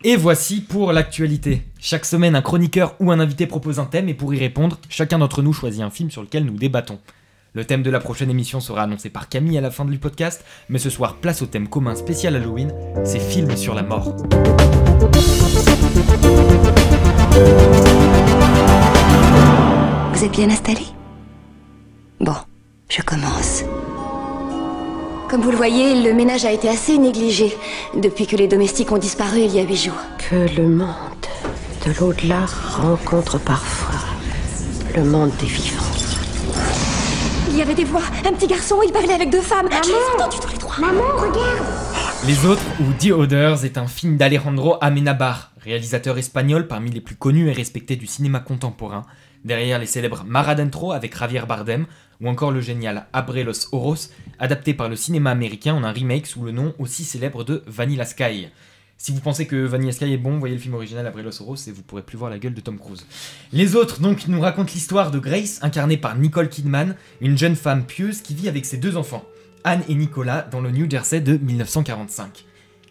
[0.05, 1.63] Et voici pour l'actualité.
[1.81, 5.19] Chaque semaine, un chroniqueur ou un invité propose un thème et pour y répondre, chacun
[5.19, 7.01] d'entre nous choisit un film sur lequel nous débattons.
[7.59, 10.45] Le thème de la prochaine émission sera annoncé par Camille à la fin du podcast,
[10.69, 14.15] mais ce soir, place au thème commun spécial Halloween, c'est films sur la mort.
[20.13, 20.83] Vous êtes bien installé?
[22.21, 22.37] Bon,
[22.89, 23.65] je commence.
[25.29, 27.53] Comme vous le voyez, le ménage a été assez négligé
[28.01, 30.01] depuis que les domestiques ont disparu il y a huit jours.
[30.31, 30.87] Que le monde
[31.85, 33.99] de l'au-delà rencontre parfois
[34.95, 36.08] le monde des vivants.
[37.59, 39.69] Il y avait des voix, un petit garçon, il parlait avec deux femmes.
[39.69, 40.79] Je les ai entendus tous les trois.
[40.79, 41.67] Maman, regarde
[42.25, 47.17] Les autres, ou The Others, est un film d'Alejandro Amenabar, réalisateur espagnol parmi les plus
[47.17, 49.07] connus et respectés du cinéma contemporain,
[49.45, 51.87] derrière les célèbres Mar Adentro avec Javier Bardem,
[52.21, 56.29] ou encore le génial Abre los Oros, adapté par le cinéma américain en un remake
[56.29, 58.51] sous le nom aussi célèbre de Vanilla Sky.
[59.01, 61.55] Si vous pensez que Vanilla Sky est bon, voyez le film original Abre los Oros
[61.69, 63.07] et vous pourrez plus voir la gueule de Tom Cruise.
[63.53, 67.87] Les autres, donc, nous racontent l'histoire de Grace, incarnée par Nicole Kidman, une jeune femme
[67.87, 69.25] pieuse qui vit avec ses deux enfants.
[69.63, 72.45] Anne et Nicolas dans le New Jersey de 1945.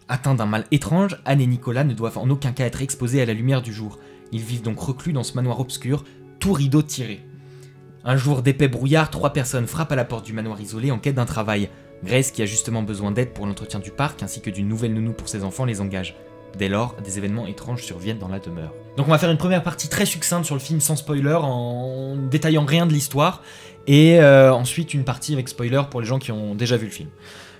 [0.07, 3.25] Atteints d'un mal étrange, Anne et Nicolas ne doivent en aucun cas être exposés à
[3.25, 3.99] la lumière du jour.
[4.31, 6.05] Ils vivent donc reclus dans ce manoir obscur,
[6.39, 7.21] tout rideau tiré.
[8.05, 11.15] Un jour d'épais brouillard, trois personnes frappent à la porte du manoir isolé en quête
[11.15, 11.69] d'un travail.
[12.03, 15.13] Grace, qui a justement besoin d'aide pour l'entretien du parc ainsi que d'une nouvelle nounou
[15.13, 16.15] pour ses enfants, les engage.
[16.57, 18.73] Dès lors, des événements étranges surviennent dans la demeure.
[18.95, 22.15] Donc on va faire une première partie très succincte sur le film sans spoiler, en
[22.15, 23.43] détaillant rien de l'histoire,
[23.85, 26.91] et euh, ensuite une partie avec spoiler pour les gens qui ont déjà vu le
[26.91, 27.09] film.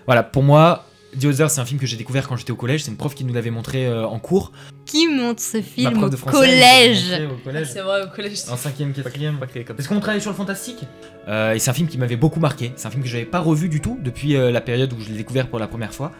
[0.08, 0.87] Voilà, pour moi,
[1.20, 3.16] The Other, c'est un film que j'ai découvert quand j'étais au collège, c'est une prof
[3.16, 4.52] qui nous l'avait montré euh, en cours.
[4.86, 7.68] Qui montre ce Ma film prof au de français, montré collège au collège.
[7.72, 8.40] C'est vrai, au collège.
[8.50, 9.40] En cinquième, quatrième.
[9.40, 10.84] Parce qu'on travaillait sur le fantastique.
[11.28, 12.72] Euh, et c'est un film qui m'avait beaucoup marqué.
[12.76, 15.10] C'est un film que j'avais pas revu du tout depuis euh, la période où je
[15.10, 16.12] l'ai découvert pour la première fois.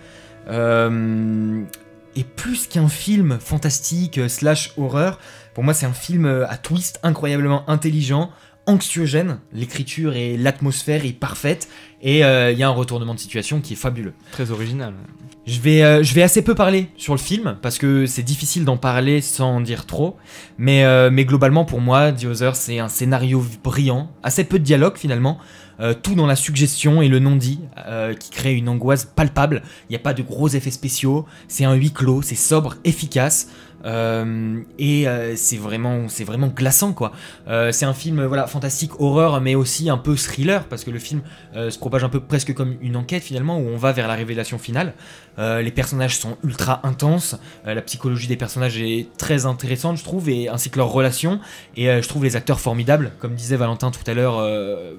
[0.50, 1.64] Euh,
[2.18, 5.20] et plus qu'un film fantastique euh, slash horreur,
[5.54, 8.32] pour moi c'est un film euh, à twist incroyablement intelligent,
[8.68, 9.40] anxiogène.
[9.54, 11.68] L'écriture et l'atmosphère est parfaite.
[12.02, 14.14] Et euh, il y a un retournement de situation qui est fabuleux.
[14.32, 14.94] Très original.
[15.48, 18.66] Je vais, euh, je vais assez peu parler sur le film parce que c'est difficile
[18.66, 20.18] d'en parler sans en dire trop.
[20.58, 24.64] Mais, euh, mais globalement, pour moi, The Other, c'est un scénario brillant, assez peu de
[24.64, 25.40] dialogue finalement,
[25.80, 29.62] euh, tout dans la suggestion et le non-dit euh, qui crée une angoisse palpable.
[29.90, 33.50] Il n'y a pas de gros effets spéciaux, c'est un huis clos, c'est sobre, efficace.
[33.86, 37.12] euh, et c'est vraiment, c'est vraiment glaçant quoi.
[37.72, 41.22] C'est un film voilà fantastique horreur mais aussi un peu thriller parce que le film
[41.54, 44.58] se propage un peu presque comme une enquête finalement où on va vers la révélation
[44.58, 44.94] finale.
[45.38, 50.50] Les personnages sont ultra intenses, la psychologie des personnages est très intéressante je trouve et
[50.50, 51.40] ainsi que leurs relations
[51.76, 54.38] et je trouve les acteurs formidables comme disait Valentin tout à l'heure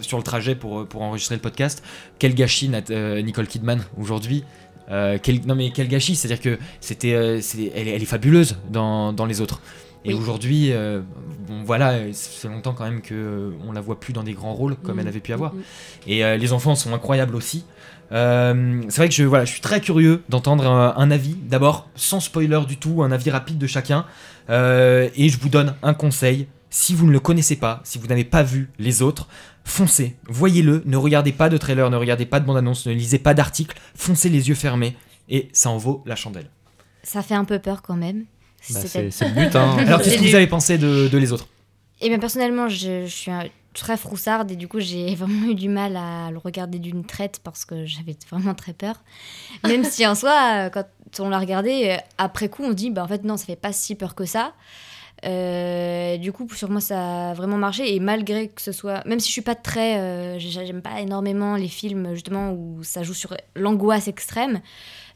[0.01, 1.83] sur le trajet pour, pour enregistrer le podcast.
[2.19, 4.45] Quel gâchis Nat- euh, Nicole Kidman aujourd'hui.
[4.91, 8.07] Euh, quel- non mais quel gâchis, c'est-à-dire que c'était, euh, c'est- elle, est- elle est
[8.07, 9.61] fabuleuse dans, dans les autres.
[10.05, 10.21] Et Oui.
[10.21, 11.01] aujourd'hui, euh,
[11.49, 14.33] bon voilà, euh, fait longtemps quand même que euh, on la voit plus dans des
[14.33, 15.01] grands rôles comme Mhm.
[15.01, 15.53] elle avait pu avoir.
[15.55, 15.63] Mhm.
[16.07, 17.65] Et euh, les enfants sont incroyables aussi.
[18.13, 21.35] Euh, c'est vrai que je, voilà, je suis très curieux d'entendre un, un avis.
[21.35, 24.07] D'abord, sans spoiler du tout, un avis rapide de chacun.
[24.51, 26.47] Euh, et je vous donne un conseil.
[26.71, 29.29] Si vous ne le connaissez pas, si vous n'avez pas vu les autres,
[29.69, 33.35] foncez, voyez-le, ne regardez pas de trailer, ne regardez pas de bande-annonce, ne lisez pas
[33.35, 34.97] d'articles, foncez les yeux fermés,
[35.29, 36.49] et ça en vaut la chandelle.
[37.03, 38.25] Ça fait un peu peur quand même.
[38.71, 39.77] Bah, c'est le but, hein.
[39.87, 41.47] Alors qu'est-ce que vous avez pensé de, de les autres
[42.01, 45.55] Et bien personnellement, je, je suis un- très froussarde et du coup j'ai vraiment eu
[45.55, 48.97] du mal à le regarder d'une traite parce que j'avais vraiment très peur.
[49.65, 50.85] Même si en soi, euh, quand
[51.21, 53.73] on l'a regardé, euh, après coup on dit bah en fait non, ça fait pas
[53.73, 54.55] si peur que ça.
[55.25, 59.19] Euh, du coup sur moi ça a vraiment marché et malgré que ce soit, même
[59.21, 63.03] si je suis pas très, euh, j'ai- j'aime pas énormément les films justement où ça
[63.03, 64.61] joue sur l'angoisse extrême.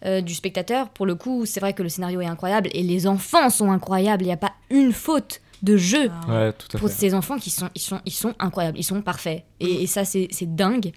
[0.05, 3.07] euh, du spectateur, pour le coup, c'est vrai que le scénario est incroyable et les
[3.07, 4.25] enfants sont incroyables.
[4.25, 6.95] Il n'y a pas une faute de jeu Ouais, tout à pour fait.
[6.97, 9.45] ces enfants qui sont, ils sont, ils sont incroyables, ils sont parfaits.
[9.61, 10.91] Et, et ça, c'est c'est dingue.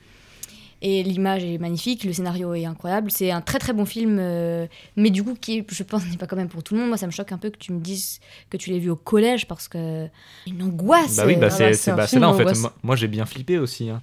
[0.88, 3.10] Et l'image est magnifique, le scénario est incroyable.
[3.10, 6.28] C'est un très très bon film, euh, mais du coup, qui, je pense, n'est pas
[6.28, 6.89] quand même pour tout le monde.
[6.89, 8.19] Moi, ça me choque un peu que tu me dises
[8.52, 10.06] que tu l'as vu au collège parce que
[10.45, 11.15] une angoisse.
[11.15, 12.56] Bah oui, bah euh, c'est bah, c'est film là en fait.
[12.60, 13.89] Moi, moi, j'ai bien flippé aussi.
[13.89, 14.00] hein.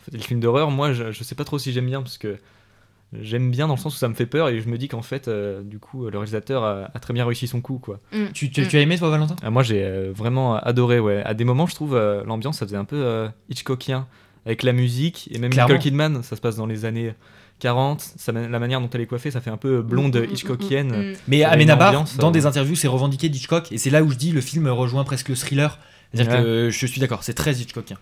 [0.00, 2.18] En fait, les films d'horreur, moi je, je sais pas trop si j'aime bien parce
[2.18, 2.36] que
[3.22, 5.00] j'aime bien dans le sens où ça me fait peur et je me dis qu'en
[5.00, 8.00] fait, euh, du coup, le réalisateur a, a très bien réussi son coup quoi.
[8.12, 8.68] mm, tu, tu- mm.
[8.68, 9.36] tu as aimé toi Valentin?
[9.42, 11.22] Ah, moi j'ai euh, vraiment adoré, ouais.
[11.24, 14.06] À des moments, je trouve euh, l'ambiance ça faisait un peu euh, Hitchcockien
[14.46, 15.74] avec la musique et même Clairement.
[15.74, 17.14] Nicole Kidman, ça se passe dans les années
[17.60, 18.00] 40.
[18.16, 20.32] Ça, la manière dont elle est coiffée, ça fait un peu blonde Mm, mm, mm,
[20.32, 21.10] Hitchcockienne.
[21.12, 21.16] Mm.
[21.28, 24.02] Mais Ça a une Amenabar, dans euh, des interviews, c'est revendiqué d'Hitchcock, et c'est là
[24.02, 25.78] où je dis le film rejoint presque le thriller.
[26.14, 26.42] C'est-à-dire Ouais.
[26.42, 27.98] que je suis d'accord, c'est très Hitchcockien.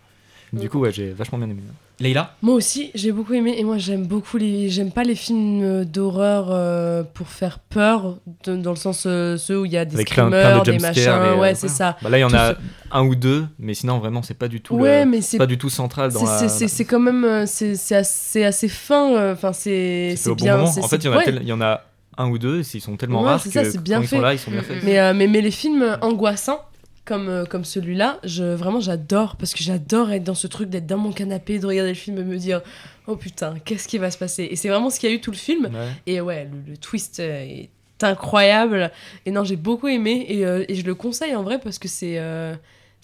[0.53, 1.61] Du coup, ouais, j'ai vachement bien aimé.
[1.99, 3.55] Leïla Moi aussi, j'ai beaucoup aimé.
[3.59, 4.69] Et moi, j'aime beaucoup les.
[4.69, 9.37] J'aime pas les films euh, d'horreur euh, pour faire peur, de- dans le sens euh,
[9.39, 11.03] ceux où il y a des Avec plein, screamers, plein de des machins.
[11.03, 11.97] et, euh, ouais, c'est ça.
[12.03, 12.55] Bah là, il y en Tout a
[12.93, 15.47] un ou deux, mais sinon, vraiment, c'est pas du tout, Ouais, le- mais c'est pas
[15.47, 16.69] du tout central dans c'est- la.
[16.69, 19.13] c'est- quand même euh, c'est c'est assez, assez fin.
[19.15, 20.57] euh, Enfin, c'est c'est bon bien.
[20.59, 20.67] moment.
[20.71, 21.25] c'est- En fait, il y, en a ouais.
[21.25, 21.83] tel- il y en a
[22.19, 24.17] un ou deux, ils sont tellement Ouais, rares c'est que ça, quand bien ils sont
[24.17, 24.23] fait.
[24.23, 24.83] là, ils sont bien Mm, faits.
[24.83, 24.87] mm.
[24.87, 26.61] Mais, euh, mais, mais les films angoissants,
[27.07, 30.87] comme, euh, comme celui-là, je, vraiment j'adore, parce que j'adore être dans ce truc, d'être
[30.87, 32.61] dans mon canapé, de regarder le film et me dire
[33.07, 34.47] Oh putain, qu'est-ce qui va se passer?
[34.51, 35.66] Et c'est vraiment ce qu'il y a eu tout le film.
[35.66, 35.88] Ouais.
[36.07, 37.71] Et ouais, le, le twist euh, est
[38.03, 38.90] incroyable.
[39.25, 41.88] Et non, j'ai beaucoup aimé, et, euh, et je le conseille en vrai, parce que
[41.88, 42.19] c'est.
[42.19, 42.55] euh,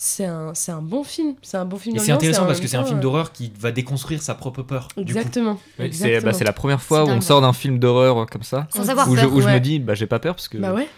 [0.05, 2.67] c'est un, c'est un bon film, c'est un bon film Et c'est intéressant parce que
[2.67, 4.89] c'est un film d'horreur qui va déconstruire sa propre peur.
[4.89, 5.01] coup.
[5.01, 5.61] Exactement.
[5.93, 9.09] C'est bah, la première fois où on sort d'un film d'horreur comme ça, Sans avoir
[9.09, 9.33] où je, peur.
[9.33, 10.59] où je me dis, bah j'ai pas peur parce que.
[10.59, 10.89] Bah ouais.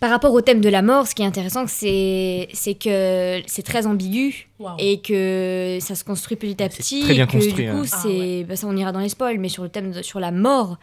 [0.00, 3.62] Par rapport au thème de la mort, ce qui est intéressant, c'est c'est que c'est
[3.64, 7.00] très ambigu et que ça se construit petit à petit.
[7.02, 7.84] très bien et que, construit, Du coup, hein.
[8.04, 8.44] Ah ouais.
[8.48, 10.78] bah, ça, on ira dans les spoils, mais sur le thème de, sur la mort,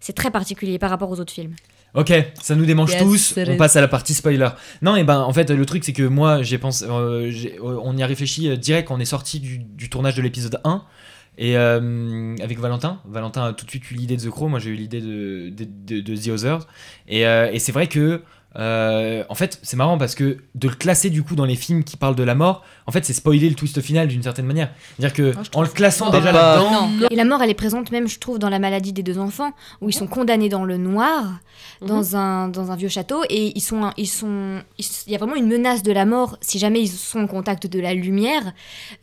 [0.00, 1.54] c'est très particulier par rapport aux autres films.
[1.94, 3.34] Ok, ça nous démange Yes, tous.
[3.48, 4.48] On passe à la partie spoiler.
[4.82, 7.78] Non, et ben en fait le truc c'est que moi j'ai pensé, euh, j'ai- euh,
[7.84, 10.58] on y a réfléchi euh, direct quand on est sorti du, du tournage de l'épisode
[10.64, 10.82] 1
[11.38, 13.00] et euh, avec Valentin.
[13.08, 15.50] Valentin a tout de suite eu l'idée de The Crow, moi j'ai eu l'idée de,
[15.50, 16.66] de, de- de The Others.
[17.06, 18.22] Et, euh, et c'est vrai que
[18.56, 21.82] euh, en fait, c'est marrant parce que de le classer du coup dans les films
[21.84, 24.70] qui parlent de la mort, en fait, c'est spoiler le twist final d'une certaine manière.
[24.96, 27.90] C'est-à-dire que je en le classant déjà Pas- là-dedans, Et la mort, elle est présente
[27.90, 30.76] même, je trouve, dans la maladie des deux enfants, où ils sont condamnés dans le
[30.76, 31.24] noir,
[31.80, 35.18] dans, un, dans un vieux château, et ils sont, ils sont, ils- il y a
[35.18, 38.52] vraiment une menace de la mort si jamais ils sont en contact de la lumière,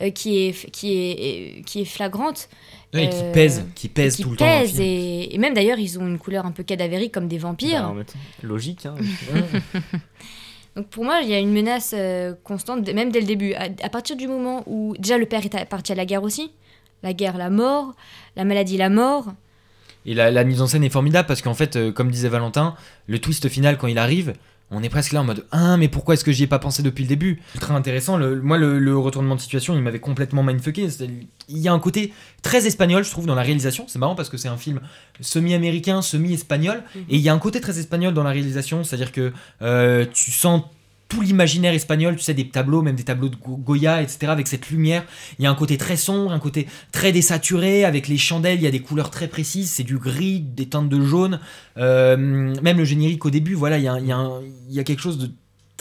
[0.02, 2.48] euh, qui est, qui est, qui est flagrante.
[2.94, 4.46] Ouais, qui Euh, pèse, qui pèse qui tout le temps.
[4.46, 7.94] pèse, et, et même d'ailleurs, ils ont une couleur un peu cadavérique comme des vampires.
[7.94, 8.04] Bah,
[8.44, 8.86] en logique.
[8.86, 8.96] Hein.
[10.76, 13.54] Donc pour moi, il y a une menace euh, constante, même dès le début.
[13.54, 16.52] À, à partir du moment où déjà le père est parti à la guerre aussi,
[17.04, 17.94] la guerre, la mort,
[18.38, 19.34] la maladie, la mort.
[20.06, 22.76] Et la, la mise en scène est formidable parce qu'en fait, euh, comme disait Valentin,
[23.08, 24.34] le twist final quand il arrive,
[24.72, 26.82] on est presque là en mode Ah, mais pourquoi est-ce que j'y ai pas pensé
[26.82, 27.42] depuis le début?
[27.60, 28.18] Très intéressant.
[28.18, 30.88] Le, moi, le, le retournement de situation, il m'avait complètement mindfucké.
[31.50, 33.86] Il y a un côté très espagnol, je trouve, dans la réalisation.
[33.88, 34.80] C'est marrant parce que c'est un film
[35.20, 36.84] semi-américain, semi-espagnol.
[37.10, 40.32] Et il y a un côté très espagnol dans la réalisation, c'est-à-dire que euh, tu
[40.32, 40.64] sens
[41.12, 44.48] tout l'imaginaire espagnol, tu sais, des tableaux, même des tableaux de Go- Goya, etc., avec
[44.48, 45.04] cette lumière.
[45.38, 48.64] Il y a un côté très sombre, un côté très désaturé, avec les chandelles, il
[48.64, 51.42] y a des couleurs très précises, c'est du gris, des teintes de jaune.
[51.76, 52.16] Euh,
[52.62, 55.30] même le générique au début, voilà, il y a, il y a quelque chose de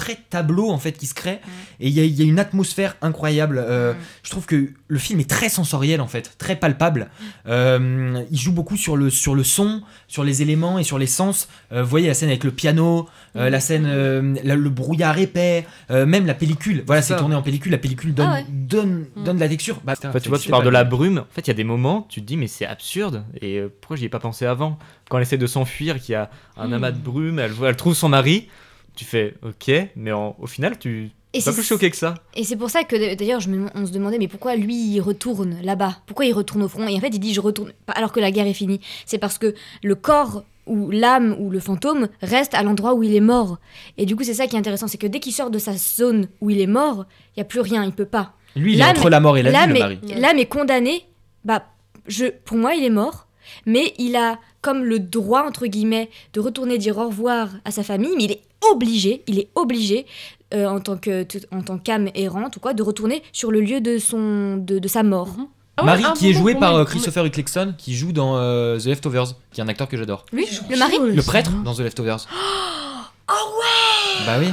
[0.01, 1.41] très tableau en fait qui se crée.
[1.81, 4.99] Et il y, a- il y a une atmosphère incroyable Euh, je trouve que le
[4.99, 7.11] film est très sensoriel en fait très palpable.
[7.47, 11.07] Euh, il joue beaucoup sur le, sur le son sur les éléments et sur les
[11.07, 11.49] sens.
[11.73, 15.19] Euh, vous voyez la scène avec le piano euh, la scène euh, la- le brouillard
[15.19, 16.83] épais euh, même la pellicule.
[16.87, 18.47] Voilà C'est tourné en pellicule la pellicule donne, Ah ouais.
[18.49, 19.81] donne, donne de la texture.
[19.85, 21.19] Bah, En fait, tu vois, tu parles de la brume.
[21.19, 23.25] En fait, il y a des moments, tu te dis, mais c'est absurde.
[23.41, 24.79] Et euh, pourquoi j'y ai pas pensé avant?
[25.09, 27.77] Quand elle essaie de s'enfuir, qu'il y a un amas de brume, elle, voit- elle
[27.77, 28.49] trouve son mari,
[28.97, 31.97] tu fais ok, mais en- au final, tu Et es pas c'est- plus choqué que
[31.97, 32.15] ça.
[32.35, 35.01] Et c'est pour ça que d'ailleurs, je me- on se demandait, mais pourquoi lui, il
[35.01, 35.99] retourne là-bas?
[36.07, 36.87] Pourquoi il retourne au front?
[36.89, 38.81] Et en fait, il dit, je retourne, alors que la guerre est finie.
[39.07, 43.15] C'est parce que le corps ou l'âme ou le fantôme reste à l'endroit où il
[43.15, 43.59] est mort.
[43.97, 45.73] Et du coup, c'est ça qui est intéressant, c'est que dès qu'il sort de sa
[45.77, 48.35] zone où il est mort, il y a plus rien, il peut pas.
[48.57, 50.39] lui il est L'âme- entre la mort et la vie l'âme le est- mari L'âme
[50.39, 51.07] est condamnée.
[51.45, 51.65] Bah,
[52.09, 53.29] je, pour moi, il est mort.
[53.67, 57.83] Mais il a comme le droit, entre guillemets, de retourner dire au revoir à sa
[57.83, 58.13] famille.
[58.17, 60.07] Mais il est obligé, il est obligé,
[60.55, 63.81] euh, en tant que en tant qu'âme errante ou quoi, de retourner sur le lieu
[63.81, 65.35] de, son, de, de sa mort.
[65.77, 67.95] Ah ouais, Marie ah, qui est bon, joué bon, par bon, euh, Christopher Eccleston qui
[67.95, 71.23] joue dans euh, The Leftovers qui est un acteur que j'adore Lui, le mari le
[71.23, 72.27] prêtre dans The Leftovers
[73.31, 74.49] Oh ouais bah oui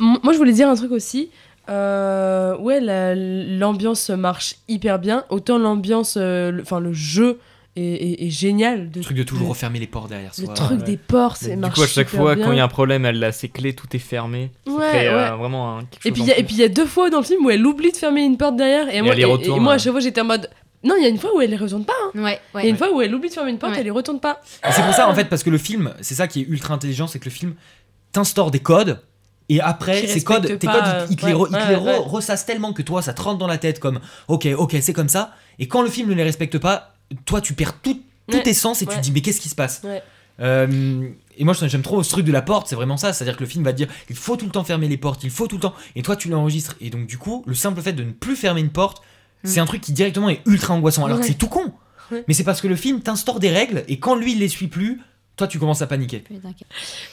[0.00, 1.30] M- Moi, je voulais dire un truc aussi.
[1.68, 5.24] Euh, ouais, la- l'ambiance marche hyper bien.
[5.30, 7.38] Autant l'ambiance, euh, le- enfin le jeu
[7.76, 8.90] est, est- est génial.
[8.90, 10.84] De, le truc de toujours le- refermer les portes derrière Le soi truc ouais.
[10.86, 12.44] des portes, c'est Du coup, à chaque fois, bien.
[12.46, 14.50] quand il y a un problème, elle a ses clés, tout est fermé.
[14.66, 15.38] Ouais, euh, ouais.
[15.38, 17.10] vraiment Et chose puis en il y a- et puis il y a deux fois
[17.10, 19.22] dans le film où elle oublie de fermer une porte derrière et, moi, elle y
[19.22, 19.78] et- et retourne, moi à ouais.
[19.82, 20.48] chaque fois j'étais en mode
[20.84, 21.92] non il y a une fois où elle y retourne pas.
[22.14, 22.22] hein.
[22.22, 22.68] Ouais, Il y a ouais.
[22.70, 23.78] une fois où elle oublie de fermer une porte Ouais.
[23.78, 24.40] et elle y retourne pas.
[24.68, 26.74] Et c'est pour ça en fait parce que le film c'est ça qui est ultra
[26.74, 27.54] intelligent c'est que le film
[28.12, 29.00] t'instaure des codes
[29.48, 31.96] et après ces codes tes codes ils, ils te les, ouais, les ouais, ouais.
[31.98, 35.08] ressassent tellement que toi ça te rentre dans la tête comme ok ok c'est comme
[35.08, 38.42] ça et quand le film ne les respecte pas toi tu perds tout, tous Ouais,
[38.42, 39.82] tes sens et tu te dis mais qu'est-ce qui se passe.
[40.40, 43.42] Euh, et moi j'aime trop ce truc de la porte, c'est vraiment ça, c'est-à-dire que
[43.42, 45.46] le film va te dire il faut tout le temps fermer les portes, il faut
[45.46, 48.02] tout le temps, et toi tu l'enregistres, et donc du coup le simple fait de
[48.04, 49.02] ne plus fermer une porte,
[49.44, 51.72] c'est un truc qui directement est ultra angoissant, alors que c'est tout con,
[52.12, 52.22] Ouais.
[52.28, 54.66] mais c'est parce que le film t'instaure des règles, et quand lui il les suit
[54.68, 55.00] plus,
[55.36, 56.22] toi tu commences à paniquer.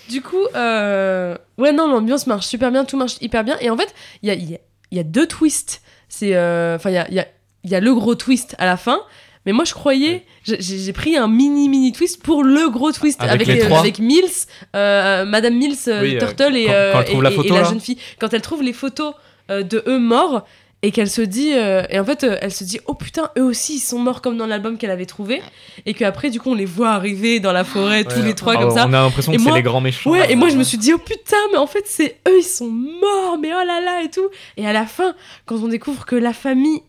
[0.10, 3.58] Du coup, euh, ouais, non, l'ambiance marche super bien, tout marche hyper bien.
[3.60, 4.60] Et en fait, il y a, il y a-
[4.92, 5.82] il y a deux twists.
[6.10, 9.02] C'est, euh, enfin, y, a, il y a le gros twist à la fin.
[9.46, 13.50] Mais moi, je croyais, j'ai- pris un mini mini twist pour le gros twist Avec
[13.50, 14.30] avec, euh, avec Mills,
[14.76, 17.62] euh, Madame Mills, euh, Oui, Turtle et, quand- quand et- la et- photo, et la
[17.64, 17.70] là.
[17.70, 17.98] jeune fille.
[18.20, 19.14] Quand elle trouve les photos
[19.50, 20.46] de eux morts
[20.82, 23.80] et qu'elle se dit, et en fait, elle se dit, oh putain, eux aussi ils
[23.80, 25.42] sont morts comme dans l'album qu'elle avait trouvé.
[25.86, 28.26] Et qu'après, du coup, on les voit arriver dans la forêt tous Ouais.
[28.28, 28.86] les trois Ah, comme ça.
[28.88, 30.10] On a l'impression que c'est les grands méchants.
[30.12, 32.44] Ouais, et moi je me suis dit, oh putain, mais en fait, c'est eux, ils
[32.44, 34.30] sont morts, mais oh là là, et tout.
[34.56, 36.82] Et à la fin, quand on découvre que la famille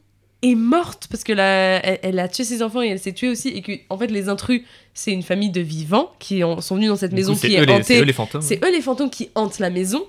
[0.44, 3.28] est morte, parce que la, elle, elle a tué ses enfants et elle s'est tuée
[3.28, 4.62] aussi, et que, en fait, les intrus,
[4.94, 7.56] c'est une famille de vivants qui ont- sont venus dans cette Du maison coup, qui
[7.56, 7.82] eux est les- hantée.
[7.84, 8.42] c'est eux les fantômes.
[8.42, 10.04] C'est eux les fantômes qui hantent la maison.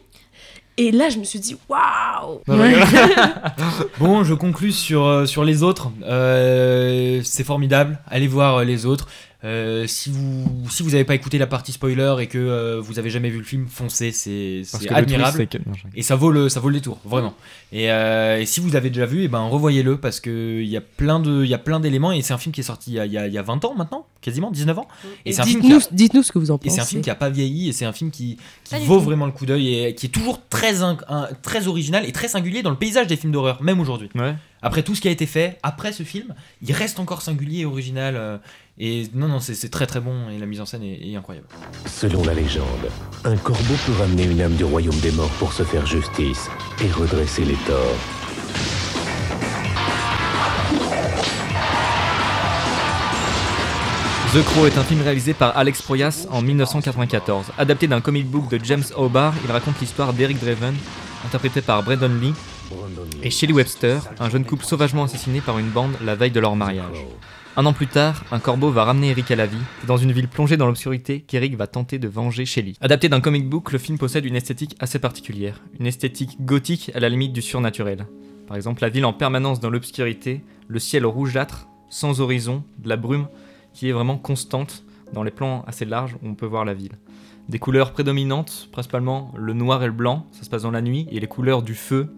[0.77, 2.41] Et là, je me suis dit, waouh!
[3.99, 5.89] Bon, je conclus sur, euh, sur les autres.
[6.03, 7.99] Euh, c'est formidable.
[8.07, 9.07] Allez voir euh, les autres.
[9.43, 12.97] Euh, si vous si vous n'avez pas écouté la partie spoiler et que euh, vous
[12.97, 15.47] avez jamais vu le film, foncez, c'est twist, admirable.
[15.67, 17.35] non, Et ça vaut le, ça vaut le détour, vraiment.
[17.71, 20.77] Et, euh, et si vous l'avez déjà vu, et ben revoyez-le parce que il y
[20.77, 22.91] a plein de, il y a plein d'éléments et c'est un film qui est sorti
[22.91, 24.87] il y a, il y a- il y a 20 ans maintenant, quasiment 19 ans.
[25.25, 26.75] Et, Et c'est dites-nous a- dites-nous ce que vous en et pensez.
[26.75, 29.25] c'est un film qui a pas vieilli et c'est un film qui, qui vaut vraiment
[29.27, 30.97] le coup d'œil et qui est toujours très, un-
[31.43, 34.09] très original et très singulier dans le paysage des films d'horreur, même aujourd'hui.
[34.15, 34.33] Ouais.
[34.65, 37.65] Après tout ce qui a été fait, après ce film, il reste encore singulier et
[37.65, 38.15] original.
[38.15, 38.37] euh,
[38.79, 41.47] et non, non, c'est très très bon et la mise en scène est, est incroyable.
[41.85, 42.89] Selon la légende,
[43.23, 46.49] un corbeau peut ramener une âme du royaume des morts pour se faire justice
[46.83, 47.95] et redresser les torts.
[54.33, 57.51] The Crow est un film réalisé par Alex Proyas en 1994.
[57.57, 60.75] Adapté d'un comic book de James O'Barr, il raconte l'histoire d'Eric Draven,
[61.23, 62.33] interprété par Brandon Lee,
[63.23, 66.55] et Shelley Webster, un jeune couple sauvagement assassiné par une bande la veille de leur
[66.55, 67.05] mariage.
[67.57, 69.57] Un an plus tard, un corbeau va ramener Eric à la vie.
[69.79, 72.73] C'est dans une ville plongée dans l'obscurité qu'Eric va tenter de venger Shelley.
[72.81, 75.61] Adapté d'un comic book, le film possède une esthétique assez particulière.
[75.79, 78.07] Une esthétique gothique à la limite du surnaturel.
[78.47, 82.97] Par exemple, la ville en permanence dans l'obscurité, le ciel rougeâtre, sans horizon, de la
[82.97, 83.27] brume
[83.73, 86.97] qui est vraiment constante dans les plans assez larges où on peut voir la ville.
[87.47, 91.07] Des couleurs prédominantes, principalement le noir et le blanc, ça se passe dans la nuit,
[91.11, 92.09] et les couleurs du feu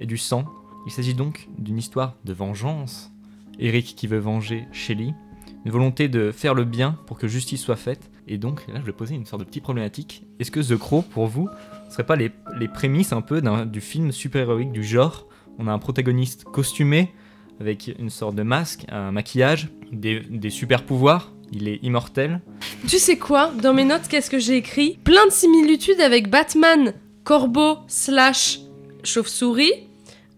[0.00, 0.44] et du sang.
[0.86, 3.10] Il s'agit donc d'une histoire de vengeance.
[3.58, 5.14] Eric qui veut venger Shelly,
[5.64, 8.84] une volonté de faire le bien pour que justice soit faite, et donc là je
[8.84, 10.26] vais poser une sorte de petite problématique.
[10.40, 11.48] Est-ce que The Crow, pour vous,
[11.86, 15.26] ne serait pas les, les prémices un peu d'un- du film super-héroïque du genre?
[15.58, 17.14] On a un protagoniste costumé,
[17.60, 22.40] avec une sorte de masque, un maquillage, des, des super pouvoirs, il est immortel.
[22.88, 23.52] Tu sais quoi?
[23.62, 24.98] Dans mes notes, qu'est-ce que j'ai écrit?
[25.04, 28.58] Plein de similitudes avec Batman, corbeau slash
[29.06, 29.72] chauve-souris,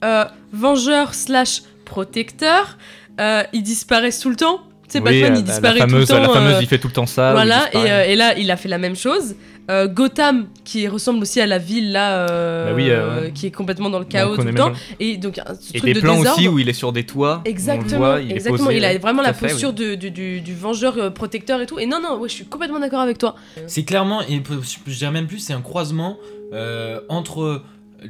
[0.04, 2.76] euh, vengeur slash protecteur.
[3.20, 4.60] Euh, ils disparaissent tout le temps.
[4.88, 6.26] Tu sais, Oui, Batman, il disparaît fameuse, tout le temps.
[6.28, 7.30] La fameuse, euh, il fait tout le temps ça.
[7.30, 7.90] il Voilà, et, disparaît.
[7.90, 9.34] euh, et là, il a fait la même chose.
[9.68, 13.32] Euh, Gotham, qui ressemble aussi à la ville là, euh, Bah oui, euh, ouais.
[13.32, 14.70] qui est complètement dans le chaos tout le temps.
[15.00, 15.42] Et donc, un
[15.74, 16.38] Et truc des de plans désordre.
[16.38, 17.42] aussi où il est sur des toits.
[17.44, 18.66] Exactement, voit, il exactement.
[18.66, 19.74] posé, il a vraiment la fait, posture oui.
[19.74, 21.80] de- du, du- du vengeur protecteur et tout.
[21.80, 23.34] Et non, non, ouais, je suis complètement d'accord avec toi.
[23.66, 24.40] C'est clairement, et
[24.86, 26.16] je dirais même plus, c'est un croisement
[26.52, 27.62] euh, entre.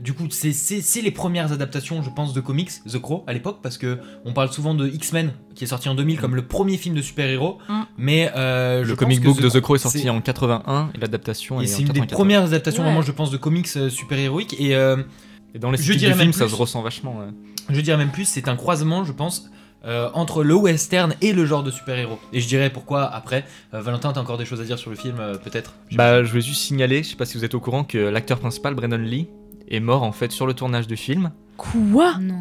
[0.03, 3.33] Du coup, c'est- c'est c'est les premières adaptations, je pense, de comics, The Crow, à
[3.33, 6.43] l'époque, parce que on parle souvent de X-Men, qui est sorti en 2000 comme le
[6.43, 7.73] premier film de super-héros, Mm.
[7.97, 10.91] mais euh, je Le pense comic que book de The Crow est sorti en 81
[10.95, 12.17] et l'adaptation Et est c'est en une des 94.
[12.19, 12.89] premières adaptations, Ouais.
[12.89, 14.57] vraiment, je pense, de comics euh, super-héroïques.
[14.61, 14.97] Et euh,
[15.55, 17.19] Et dans les je dirais du ça plus- se ressent vachement.
[17.19, 17.27] ouais.
[17.71, 19.51] je dirais même plus, c'est un croisement, je pense,
[19.85, 22.19] euh, entre le western et le genre de super-héros.
[22.33, 23.45] Et je dirais pourquoi après.
[23.73, 25.75] Euh, Valentin, t'as encore des choses à dire sur le film, euh, peut-être?
[25.93, 28.41] Bah, je voulais juste signaler, je sais pas si vous êtes au courant, que l'acteur
[28.41, 29.29] principal, Brandon Lee,
[29.69, 31.33] est mort en fait sur le tournage du film.
[31.57, 32.19] Quoi?
[32.21, 32.35] Non.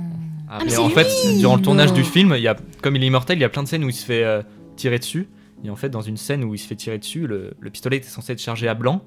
[0.50, 1.96] Ah, mais mais en fait, lui durant le tournage Non.
[1.96, 3.84] du film, il y a, comme il est immortel, il y a plein de scènes
[3.84, 4.42] où il se fait euh,
[4.76, 5.28] tirer dessus.
[5.64, 7.98] Et en fait, dans une scène où il se fait tirer dessus, le, le pistolet
[7.98, 9.02] était censé être chargé à blanc.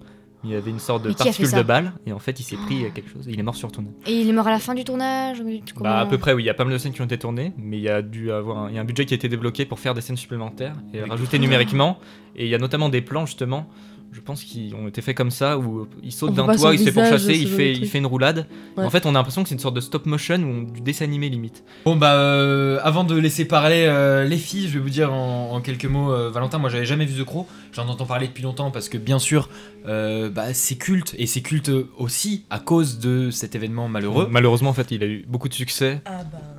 [0.44, 1.92] Il y avait une sorte de particule de balle.
[2.06, 3.28] Et en fait, il s'est pris euh, quelque chose.
[3.28, 3.92] Et il est mort sur le tournage.
[4.06, 5.42] Et il est mort à la fin du tournage
[5.80, 6.42] Bah, à peu près, oui.
[6.44, 7.52] Il y a pas mal de scènes qui ont été tournées.
[7.58, 9.28] Mais il y a dû avoir un, il y a un budget qui a été
[9.28, 11.98] débloqué pour faire des scènes supplémentaires et rajouter numériquement.
[12.36, 13.68] Et il y a notamment des plans, justement.
[14.10, 16.84] Je pense qu'ils ont été faits comme ça où il saute d'un toit, il se
[16.84, 18.46] fait pourchasser, il fait, il une roulade.
[18.76, 18.84] Ouais.
[18.84, 21.04] En fait, on a l'impression que c'est une sorte de stop motion ou du dessin
[21.04, 21.62] animé limite.
[21.84, 25.52] Bon bah euh, avant de laisser parler euh, les filles, je vais vous dire en,
[25.52, 28.42] en quelques mots, euh, Valentin, moi j'avais jamais vu The Crow, j'en entends parler depuis
[28.42, 29.48] longtemps parce que bien sûr
[29.86, 34.26] euh, bah, c'est culte et c'est culte aussi à cause de cet événement malheureux.
[34.30, 36.00] Malheureusement, en fait, il a eu beaucoup de succès.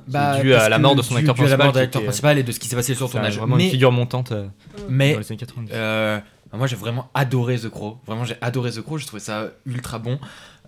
[0.08, 1.66] Bah, dû parce à la mort de son dû- acteur dû à la principal.
[1.66, 3.38] mort de l'acteur était, principal et de ce qui s'est passé sur le c'est tournage.
[3.38, 4.46] Vraiment mais une figure montante euh,
[4.88, 5.70] mais dans les années 90.
[6.52, 9.98] Moi j'ai vraiment adoré The Crow, vraiment j'ai adoré The Crow, j'ai trouvé ça ultra
[9.98, 10.18] bon.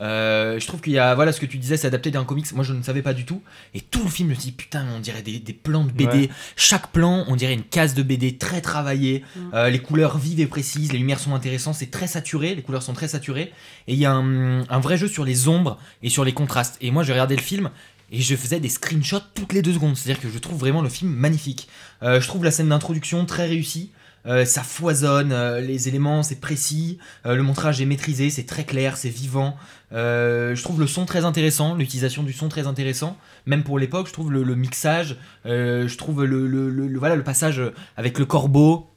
[0.01, 2.51] Euh, je trouve qu'il y a, voilà ce que tu disais, c'est adapté d'un comics,
[2.53, 3.43] moi je ne savais pas du tout.
[3.75, 6.13] Et tout le film, je me dis putain, on dirait des, des plans de BD.
[6.13, 6.31] Ouais.
[6.57, 9.25] Chaque plan, on dirait une case de BD très travaillée.
[9.55, 12.83] Euh, les couleurs vives et précises, les lumières sont intéressantes, c'est très saturé, les couleurs
[12.83, 13.53] sont très saturées.
[13.87, 16.79] Et il y a un, un vrai jeu sur les ombres et sur les contrastes.
[16.81, 17.71] Et moi j'ai regardé le film.
[18.15, 19.97] Et je faisais des screenshots toutes les deux secondes.
[19.97, 21.67] C'est-à-dire que je trouve vraiment le film magnifique.
[22.03, 23.91] Euh, je trouve la scène d'introduction très réussie.
[24.25, 28.65] Euh, ça foisonne, euh, les éléments c'est précis, euh, le montrage est maîtrisé, c'est très
[28.65, 29.57] clair, c'est vivant.
[29.93, 34.07] Euh, je trouve le son très intéressant, l'utilisation du son très intéressant, même pour l'époque.
[34.07, 37.61] Je trouve le, le mixage, euh, je trouve le, le- le- le- voilà le passage
[37.97, 38.89] avec le corbeau.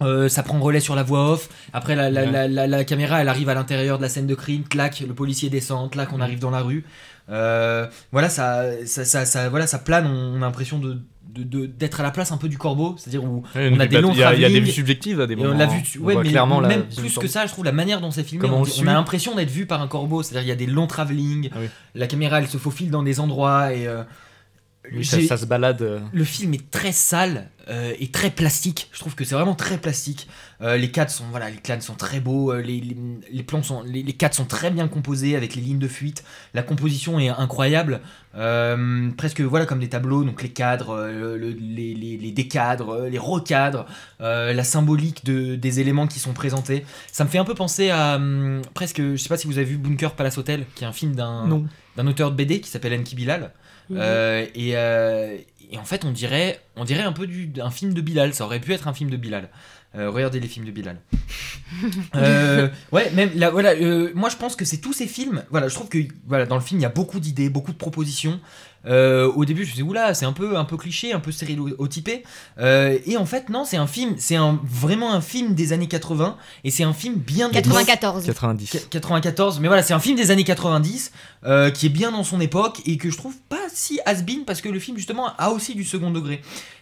[0.00, 1.48] euh, ça prend relais sur la voix off.
[1.72, 2.30] Après, la, la- Ouais.
[2.32, 4.64] la- la- la caméra, elle arrive à l'intérieur de la scène de crime.
[4.64, 5.90] Clac, le policier descend.
[5.92, 6.84] Clac, on arrive dans la rue.
[7.32, 10.06] Euh, voilà, ça, ça, ça, ça- voilà, ça plane.
[10.06, 10.98] On, on a l'impression de
[11.34, 14.12] d'être à la place un peu du corbeau, c'est-à-dire où Ouais, on a des longs
[14.12, 15.54] il y a, il y a des vues subjectives à des moments.
[15.54, 15.82] on l'a hein.
[15.82, 18.22] vu, ouais, mais clairement la même plus que ça, je trouve la manière dont c'est
[18.22, 20.86] filmé, on, a l'impression d'être vu par un corbeau, c'est-à-dire il y a des longs
[20.86, 21.68] travelling, Ah oui.
[21.94, 24.02] la caméra elle se faufile dans des endroits et euh,
[24.90, 25.80] Oui, ça, se balade.
[25.82, 28.88] euh, le film est très sale euh, et très plastique.
[28.92, 30.26] Je trouve que c'est vraiment très plastique.
[30.60, 32.52] Euh, les cadres sont voilà, les cadres sont très beaux.
[32.56, 32.96] les, les,
[33.30, 36.24] les plans sont, les, les cadres sont très bien composés avec les lignes de fuite.
[36.52, 38.00] La composition est incroyable,
[38.34, 40.24] Euh, presque voilà comme des tableaux.
[40.24, 43.86] Donc les cadres, le- les, décadres, les recadres,
[44.20, 46.84] euh, la symbolique de, des éléments qui sont présentés.
[47.12, 49.00] Ça me fait un peu penser à hum, presque.
[49.00, 51.46] Je sais pas si vous avez vu Bunker Palace Hotel, qui est un film d'un
[51.96, 53.52] d'un auteur de BD qui s'appelle Enki Bilal.
[53.90, 53.98] Mhm.
[54.00, 55.36] Euh, et, euh,
[55.70, 58.34] et en fait, on dirait, on dirait un peu du, un film de Bilal.
[58.34, 59.48] Ça aurait pu être un film de Bilal.
[59.94, 60.98] Euh, regardez les films de Bilal.
[62.14, 63.70] Euh, ouais, même là, voilà.
[63.70, 65.42] euh, moi, je pense que c'est tous ces films.
[65.50, 67.76] Voilà, je trouve que voilà, dans le film, il y a beaucoup d'idées, beaucoup de
[67.78, 68.40] propositions.
[68.84, 71.32] Euh, au début, je me disais oula, c'est un peu, un peu cliché, un peu
[71.32, 72.24] stéréotypé.
[72.58, 75.86] Euh, et en fait, non, c'est un film, c'est un, vraiment un film des années
[75.88, 77.72] 80 et c'est un film bien de l'époque.
[77.86, 78.26] 94.
[78.26, 78.70] 90.
[78.70, 81.12] Qu- 94, mais voilà, c'est un film des années 90
[81.44, 84.60] euh, qui est bien dans son époque et que je trouve pas si has-been parce
[84.60, 86.40] que le film justement a aussi du second degré.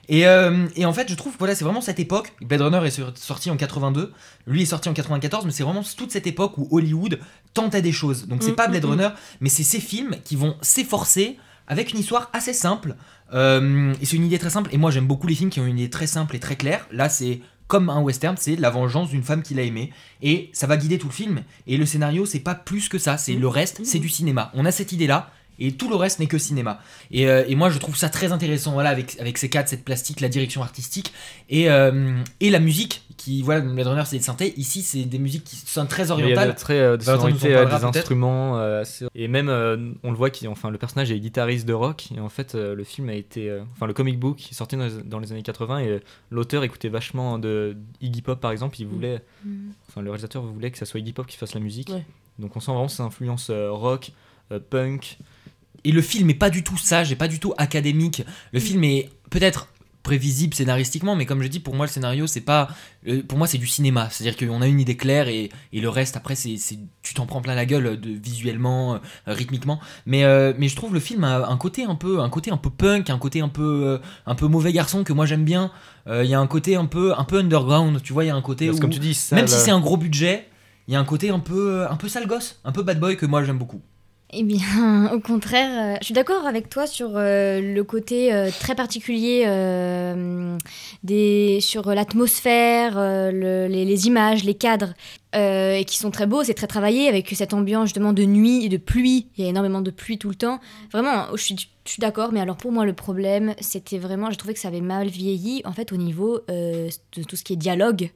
[0.08, 2.32] Et, euh, et en fait, je trouve que voilà, c'est vraiment cette époque.
[2.40, 4.12] Blade Runner est sorti en 82,
[4.46, 7.20] lui est sorti en 94, mais c'est vraiment toute cette époque où Hollywood
[7.54, 8.26] tentait des choses.
[8.26, 8.90] Donc c'est Mm, pas Blade mm, mm.
[8.90, 9.08] Runner,
[9.40, 11.36] mais c'est ces films qui vont s'efforcer
[11.66, 12.96] avec une histoire assez simple.
[13.32, 14.70] Euh, et c'est une idée très simple.
[14.72, 16.86] Et moi, j'aime beaucoup les films qui ont une idée très simple et très claire.
[16.90, 19.92] Là, c'est comme un western, c'est la vengeance d'une femme qu'il a aimée.
[20.22, 21.42] Et ça va guider tout le film.
[21.68, 23.16] Et le scénario, c'est pas plus que ça.
[23.16, 24.50] C'est le reste, c'est du cinéma.
[24.54, 25.30] On a cette idée-là.
[25.60, 26.80] Et tout le reste n'est que cinéma.
[27.10, 29.84] Et, euh, et moi, je trouve ça très intéressant, voilà, avec, avec ces cadres, cette
[29.84, 31.12] plastique, la direction artistique
[31.48, 34.54] et, euh, et la musique, qui, voilà, Blade Runner, c'est des synthés.
[34.58, 36.52] Ici, c'est des musiques qui sont très Il y a orientales.
[36.54, 40.30] de très euh, de parlera des instruments euh, assez- et même euh, on le voit
[40.30, 43.14] qui enfin le personnage est guitariste de rock et en fait euh, le film a
[43.14, 45.88] été euh, enfin le comic book est sorti dans les, dans les années 80 et
[45.88, 45.98] euh,
[46.30, 49.70] l'auteur écoutait vachement de Iggy Pop par exemple il voulait Mm.
[49.88, 52.04] enfin le réalisateur voulait que ça soit Iggy Pop qui fasse la musique Ouais.
[52.38, 54.12] donc on sent vraiment ses influences euh, rock
[54.52, 55.18] euh, punk
[55.84, 58.22] Et le film est pas du tout sage et pas du tout académique.
[58.52, 59.68] Le film est peut-être
[60.02, 62.68] prévisible scénaristiquement, mais comme je dis, pour moi, le scénario, c'est pas.
[63.06, 64.08] euh, Pour moi, c'est du cinéma.
[64.10, 66.56] C'est-à-dire qu'on a une idée claire et, et le reste, après, c'est
[67.02, 69.78] tu t'en prends plein la gueule de, visuellement, euh, rythmiquement.
[70.06, 72.56] Mais, euh, mais je trouve le film a un côté un peu, un côté un
[72.56, 75.70] peu punk, un côté un peu, un peu mauvais garçon que moi j'aime bien.
[76.06, 78.30] Euh, Il y a un côté un peu, un peu underground, tu vois, il y
[78.30, 78.66] a un côté.
[78.66, 80.48] Parce où- que comme tu dis ça, même si c'est un gros budget,
[80.88, 83.16] il y a un côté un peu, un peu sale gosse, un peu bad boy
[83.18, 83.82] que moi j'aime beaucoup.
[84.32, 88.50] Eh bien, au contraire, euh, je suis d'accord avec toi sur euh, le côté euh,
[88.60, 89.44] très particulier
[91.02, 94.94] des, sur l'atmosphère, le- les, images, les cadres,
[95.34, 98.68] et qui sont très beaux, c'est très travaillé avec cette ambiance justement de nuit et
[98.68, 99.28] de pluie.
[99.36, 100.60] Il y a énormément de pluie tout le temps.
[100.92, 104.36] Vraiment, je suis, je suis d'accord, mais alors pour moi, le problème, c'était vraiment, je
[104.36, 107.56] trouvais que ça avait mal vieilli, en fait, au niveau de tout ce qui est
[107.56, 108.10] dialogue.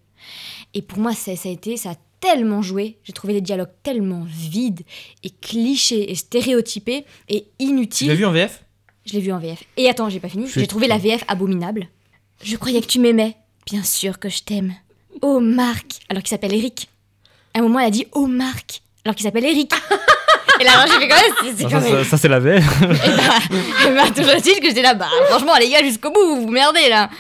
[0.75, 1.95] Et pour moi, ça, a été, ça
[2.25, 2.97] tellement joué.
[3.05, 4.83] J'ai trouvé les dialogues tellement vides
[5.23, 8.09] et clichés et stéréotypés et Tu inutiles.
[8.09, 8.63] l'as vu en VF
[9.07, 9.63] Je l'ai vu en VF.
[9.77, 10.47] Et attends, j'ai pas fini.
[10.53, 11.89] J'ai trouvé la VF abominable.
[12.43, 13.37] Je croyais que tu m'aimais.
[13.67, 14.75] Bien sûr que je t'aime.
[15.23, 16.89] Oh Marc, alors qu'il s'appelle Eric.
[17.55, 19.73] À un moment, elle a dit Oh Marc, alors qu'il s'appelle Eric.
[20.61, 21.33] Et là, alors, j'ai fait quand même.
[21.43, 22.05] c'est- C'est ça, quand ça, même.
[22.05, 25.55] ça, c'est la VF Et bah, et bah, toujours est-il que j'étais là, bah, franchement,
[25.61, 27.11] les gars, jusqu'au bout, vous vous merdez là.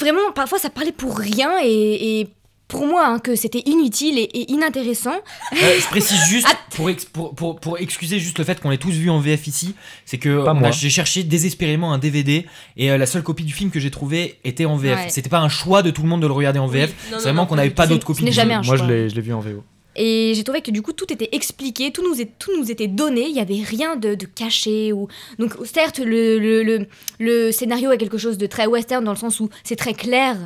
[0.00, 2.28] Vraiment, parfois, ça parlait pour rien et, et
[2.68, 5.14] pour moi, hein, que c'était inutile et, et inintéressant.
[5.52, 8.76] Euh, je précise juste, pour, ex- pour, pour, pour excuser juste le fait qu'on l'ait
[8.78, 10.70] tous vu en VF ici, c'est que a- moi.
[10.72, 12.44] j'ai cherché désespérément un DVD
[12.76, 14.98] et euh, la seule copie du film que j'ai trouvé était en VF.
[15.04, 15.08] Ouais.
[15.10, 17.24] C'était pas un choix de tout le monde de le regarder en VF, non, c'est
[17.24, 18.24] vraiment qu'on n'avait pas ce- d'autres ce copies.
[18.24, 18.62] du jamais film.
[18.62, 18.90] un moi je choix.
[18.92, 19.62] l'ai je l'ai vu en VO
[19.94, 22.88] Et j'ai trouvé que du coup tout était expliqué, tout nous, est, tout nous était
[22.88, 24.92] donné, il n'y avait rien de, de caché.
[24.92, 25.06] Ou...
[25.38, 26.86] Donc certes, le, le, le,
[27.20, 30.36] le scénario est quelque chose de très western dans le sens où c'est très clair.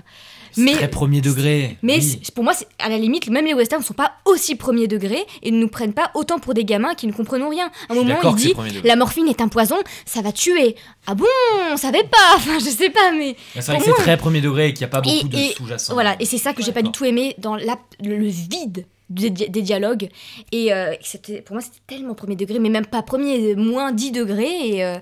[0.53, 1.76] C'est Mais, très premier degré.
[1.82, 2.20] mais oui.
[2.34, 5.18] pour moi, c'est- à la limite, même les westerns ne sont pas aussi premier degré
[5.42, 7.70] et ne nous prennent pas autant pour des gamins qui ne comprennent rien.
[7.88, 9.76] À un moment, il dit la morphine est un poison,
[10.07, 10.76] ça va tuer.
[11.07, 11.24] Ah bon?
[11.72, 12.16] On savait pas.
[12.36, 14.86] Enfin, je sais pas, mais C'est vrai que c'est très premier degré et qu'il n'y
[14.86, 15.92] a pas beaucoup et, de sous-jacent.
[15.94, 18.86] Voilà, et c'est ça que j'ai pas du tout aimé dans la- le, le vide
[19.11, 20.09] des, di- des dialogues.
[20.53, 24.12] Et euh, c'était, pour moi, c'était tellement premier degré, mais même pas premier, moins 10
[24.12, 24.68] degrés.
[24.68, 24.96] Et, euh,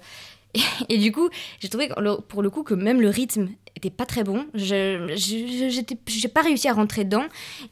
[0.54, 0.60] et,
[0.94, 1.28] et du coup,
[1.60, 1.88] j'ai trouvé
[2.28, 3.48] pour le coup que même le rythme
[3.78, 4.46] était pas très bon.
[4.54, 5.12] Je,
[6.06, 7.24] j'ai pas réussi à rentrer dedans.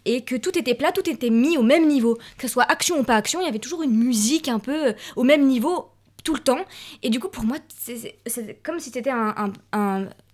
[0.05, 2.17] Et que tout était plat, tout était mis au même niveau.
[2.39, 4.89] Que ce soit action ou pas action, il y avait toujours une musique un peu
[4.89, 5.91] euh, au même niveau
[6.25, 6.65] tout le temps.
[7.03, 8.17] Et du coup, pour moi, c'est,
[8.63, 9.53] comme si c'était un,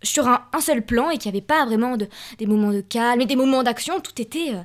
[0.03, 2.09] sur un, seul plan et qu'il n'y avait pas vraiment de,
[2.39, 4.01] des moments de calme et des moments d'action.
[4.01, 4.51] Tout était.
[4.55, 4.63] euh,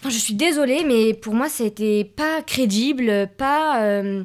[0.00, 3.80] Enfin, je suis désolée, mais pour moi, c'était pas crédible, pas.
[3.82, 4.24] euh,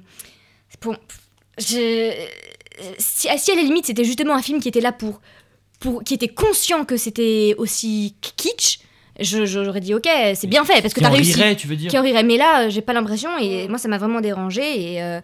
[2.98, 5.22] si, si à la limite, c'était justement un film qui était là pour.
[5.82, 8.80] Pour qui était conscient que c'était aussi kitsch.
[9.20, 11.34] je- J'aurais dit ok, c'est bien fait parce que t'as réussi.
[11.34, 12.24] rirait, tu veux dire Qui en rirait.
[12.24, 15.04] Mais là, j'ai pas l'impression et moi, ça m'a vraiment dérangé et.
[15.04, 15.20] euh,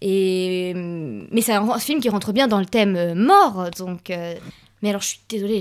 [0.00, 4.10] et mais c'est un, un film qui rentre bien dans le thème euh, mort, donc.
[4.10, 4.34] euh,
[4.80, 5.60] mais alors, je suis désolée,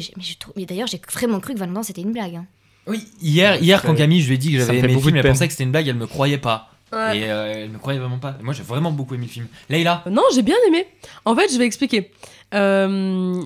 [0.55, 2.35] mais, d'ailleurs, j'ai vraiment cru que Valentin c'était une blague.
[2.35, 2.45] hein.
[2.85, 5.23] Oui, hier, hier quand Camille, je lui ai dit que j'avais aimé le film, elle
[5.27, 6.69] pensait que c'était une blague, elle me croyait pas.
[6.93, 7.17] Ouais.
[7.17, 8.37] Et euh, elle me croyait vraiment pas.
[8.39, 9.47] Et moi, j'ai vraiment beaucoup aimé le film.
[9.69, 10.85] Leïla Non, j'ai bien aimé.
[11.25, 12.11] En fait, je vais expliquer.
[12.53, 13.43] Euh,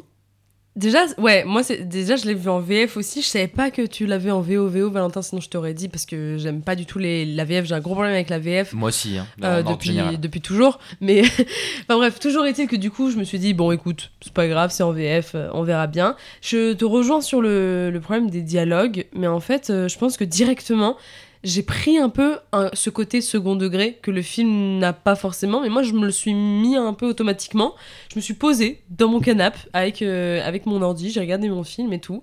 [0.81, 3.21] Déjà, ouais, moi, c'est déjà, je l'ai vu en VF aussi.
[3.21, 6.37] Je savais pas que tu l'avais en VO, Valentin, sinon je t'aurais dit parce que
[6.39, 7.65] j'aime pas du tout les, la VF.
[7.65, 8.73] J'ai un gros problème avec la VF.
[8.73, 10.79] Moi aussi, hein, euh, depuis, depuis toujours.
[10.99, 11.21] Mais,
[11.81, 14.47] enfin bref, toujours est-il que du coup, je me suis dit, bon, écoute, c'est pas
[14.47, 16.15] grave, c'est en VF, euh, on verra bien.
[16.41, 20.17] Je te rejoins sur le, le problème des dialogues, mais en fait, euh, je pense
[20.17, 20.97] que directement,
[21.43, 22.37] j'ai pris un peu
[22.73, 26.11] ce côté second degré que le film n'a pas forcément, mais moi je me le
[26.11, 27.73] suis mis un peu automatiquement.
[28.11, 31.63] Je me suis posée dans mon canapé avec, euh, avec mon ordi, j'ai regardé mon
[31.63, 32.21] film et tout.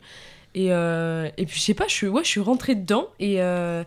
[0.54, 3.42] Et, euh, et puis je sais pas, je suis, ouais, je suis rentrée dedans et,
[3.42, 3.82] euh,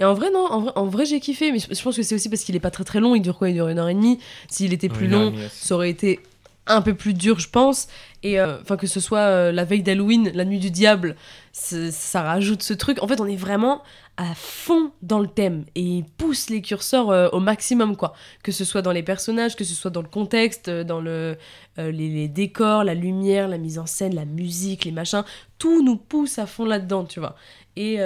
[0.00, 2.14] et en vrai, non, en vrai, en vrai j'ai kiffé, mais je pense que c'est
[2.14, 3.50] aussi parce qu'il est pas très très long, il dure quoi?
[3.50, 4.20] Il dure une heure et demie.
[4.48, 6.20] S'il était plus long, ça aurait été
[6.68, 7.88] un peu plus dur, je pense.
[8.22, 11.14] Et enfin, que ce soit la veille d'Halloween, la nuit du diable,
[11.52, 13.02] ça rajoute ce truc.
[13.02, 13.82] En fait, on est vraiment
[14.18, 18.14] à fond dans le thème et pousse les curseurs euh, au maximum quoi.
[18.42, 21.38] Que ce soit dans les personnages que ce soit dans le contexte euh, dans le
[21.78, 25.22] euh, les, décors la lumière la mise en scène la musique les machins.
[25.58, 27.36] Tout nous pousse à fond là dedans tu vois.
[27.76, 27.98] Et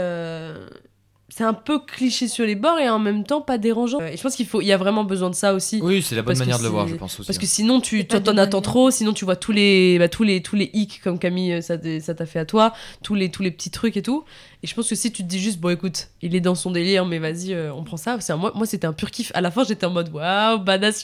[1.34, 4.00] c'est un peu cliché sur les bords et en même temps pas dérangeant.
[4.00, 5.80] Et je pense qu'il faut, il y a vraiment besoin de ça aussi.
[5.82, 7.26] Oui, c'est la bonne manière de le voir, je pense aussi.
[7.26, 7.50] Parce que hein.
[7.50, 10.68] sinon, tu t'en attends trop, sinon tu vois tous les, bah, tous les, tous les
[10.74, 13.96] hicks comme Camille ça, ça t'a fait à toi, tous les, tous les petits trucs
[13.96, 14.24] et tout.
[14.62, 16.70] Et je pense que si tu te dis juste, bon écoute, il est dans son
[16.70, 18.18] délire, mais vas-y, euh, on prend ça.
[18.20, 19.32] C'est moi, moi c'était un pur kiff.
[19.34, 21.02] À la fin, j'étais en mode waouh, badass.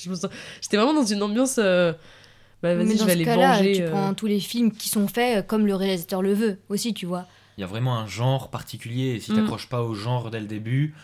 [0.61, 1.57] J'étais vraiment dans une ambiance.
[1.59, 1.95] Euh,
[2.63, 3.73] bah, vas-y, je vais aller venger.
[3.73, 7.07] Tu prends tous les films qui sont faits comme le réalisateur le veut aussi, tu
[7.07, 7.27] vois
[7.59, 9.17] il y a vraiment un genre particulier.
[9.17, 9.43] Et si tu mm.
[9.43, 10.95] t'accroches pas au genre dès le début,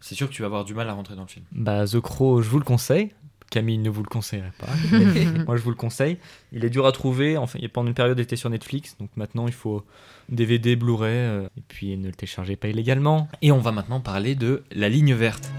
[0.00, 1.44] c'est sûr que tu vas avoir du mal à rentrer dans le film.
[1.50, 3.10] Bah, The Crow, je vous le conseille.
[3.50, 4.68] Camille ne vous le conseillerait pas.
[5.46, 6.18] Moi, je vous le conseille.
[6.52, 7.36] Il est dur à trouver.
[7.36, 8.96] Enfin, pendant une période, il était sur Netflix.
[8.98, 9.84] Donc maintenant, il faut
[10.28, 11.12] DVD, Blu-ray.
[11.12, 13.28] Euh, et puis, ne le téléchargez pas illégalement.
[13.42, 15.50] Et on va maintenant parler de La Ligne Verte.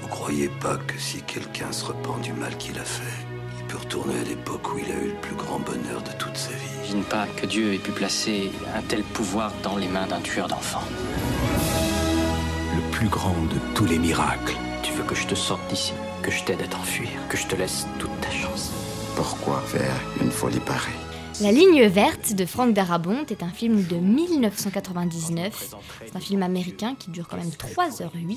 [0.00, 3.26] Vous croyez pas que si quelqu'un se repent du mal qu'il a fait,
[3.72, 6.50] peut retourner à l'époque où il a eu le plus grand bonheur de toute sa
[6.50, 10.20] vie J'imagine pas que Dieu ait pu placer un tel pouvoir dans les mains d'un
[10.20, 10.86] tueur d'enfants.
[12.74, 14.56] Le plus grand de tous les miracles.
[14.82, 17.56] Tu veux que je te sorte d'ici, que je t'aide à t'enfuir, que je te
[17.56, 18.72] laisse toute ta chance.
[19.16, 20.92] Pourquoi faire une folie pareille?
[21.40, 25.74] La ligne verte de Frank Darabont est un film de 1999.
[26.04, 28.36] C'est un film américain qui dure quand même 3h08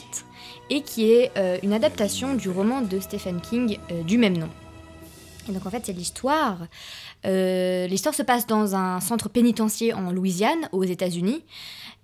[0.70, 4.50] et qui est euh, une adaptation du roman de Stephen King euh, du même nom.
[5.48, 6.68] Et donc en fait c'est l'histoire
[7.26, 11.44] euh, l'histoire se passe dans un centre pénitentiaire en Louisiane, aux États-Unis,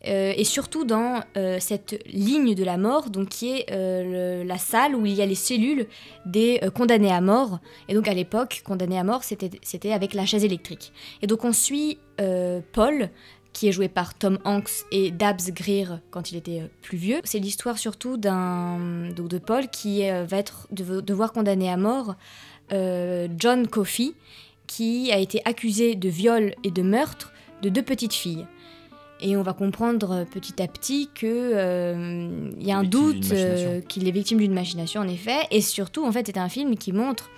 [0.08, 4.96] euh, et surtout dans euh, cette ligne de la mort, donc qui est la salle
[4.96, 5.88] où il y a les cellules
[6.26, 7.60] des condamnés à mort.
[7.88, 10.92] Et donc à l'époque, condamné à mort, c'était avec la chaise électrique.
[11.22, 12.00] Et donc on suit
[12.74, 13.10] Paul,
[13.54, 17.20] qui est joué par Tom Hanks et Dabs Greer quand il était plus vieux.
[17.26, 22.16] C'est l'histoire surtout d'un de Paul qui va être devoir condamner à mort
[22.72, 24.14] John Coffey
[24.68, 28.46] qui a été accusé de viol et de meurtre de deux petites filles.
[29.22, 34.08] Et on va comprendre petit à petit qu'il euh, y a un doute euh, qu'il
[34.08, 35.48] est victime d'une machination, en effet.
[35.52, 37.30] Et surtout, en fait, c'est un film qui montre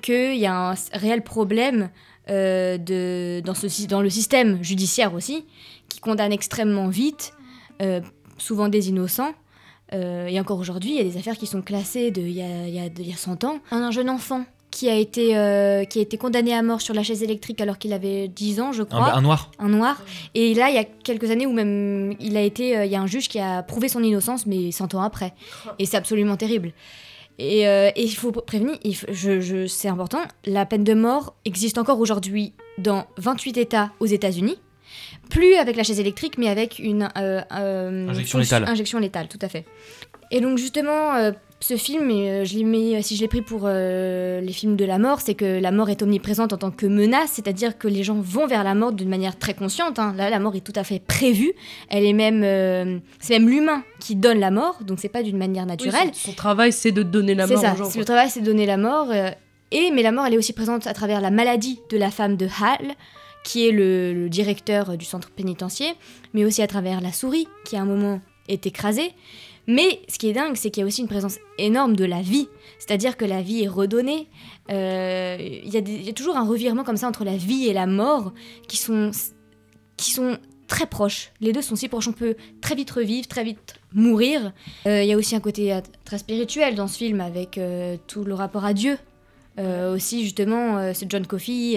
[0.00, 1.90] qu'il y a un réel problème
[2.30, 5.44] euh, de, dans, ce, dans le système judiciaire aussi,
[5.88, 7.34] qui condamne extrêmement vite,
[8.38, 9.34] souvent des innocents.
[9.92, 12.78] et encore aujourd'hui, il y a des affaires qui sont classées d'il y a, y,
[12.78, 13.58] a, y a 100 ans.
[13.70, 14.46] Un jeune enfant
[14.76, 17.78] qui a été, euh, qui a été condamné à mort sur la chaise électrique alors
[17.78, 19.14] qu'il avait 10 ans, je crois.
[19.14, 19.50] Un, noir.
[19.58, 19.96] Un noir.
[20.34, 22.94] Et là, il y a quelques années où même il a été, euh, il y
[22.94, 25.32] a un juge qui a prouvé son innocence, mais 100 ans après.
[25.78, 26.72] Et c'est absolument terrible.
[27.38, 28.76] Et, euh, il faut prévenir,
[29.08, 34.06] je, je, c'est important, la peine de mort existe encore aujourd'hui dans 28 États aux
[34.06, 34.58] États-Unis.
[35.30, 38.64] Plus avec la chaise électrique, mais avec une injection létale.
[38.68, 39.64] Injection létale, tout à fait.
[40.30, 44.76] Et donc justement, ce film, euh, je si je l'ai pris pour euh, les films
[44.76, 47.88] de la mort, c'est que la mort est omniprésente en tant que menace, c'est-à-dire que
[47.88, 49.98] les gens vont vers la mort d'une manière très consciente.
[49.98, 50.14] Hein.
[50.16, 51.54] Là, la mort est tout à fait prévue.
[51.88, 55.38] Elle est même, euh, c'est même l'humain qui donne la mort, donc c'est pas d'une
[55.38, 56.10] manière naturelle.
[56.12, 57.58] son, travail, c'est de donner la mort.
[57.58, 57.98] C'est ça.
[57.98, 59.12] Le travail, c'est de donner la mort.
[59.14, 62.36] et mais la mort, elle est aussi présente à travers la maladie de la femme
[62.36, 62.92] de Hall
[63.44, 65.94] qui est le, le directeur du centre pénitentiaire,
[66.34, 69.12] mais aussi à travers la souris, qui à un moment est écrasée.
[69.66, 72.22] Mais ce qui est dingue, c'est qu'il y a aussi une présence énorme de la
[72.22, 72.48] vie.
[72.78, 74.28] C'est-à-dire que la vie est redonnée.
[74.70, 78.32] Euh, il y, a toujours un revirement comme ça entre la vie et la mort
[78.68, 79.10] qui sont,
[79.96, 80.38] qui sont
[80.68, 81.32] très proches.
[81.40, 82.08] Les deux sont si proches.
[82.08, 84.52] On peut très vite revivre, très vite mourir.
[84.86, 87.60] Euh, il y a aussi un côté euh, très spirituel dans ce film avec
[88.06, 88.98] tout le rapport à Dieu.
[89.58, 91.76] aussi, justement, c'est John Coffey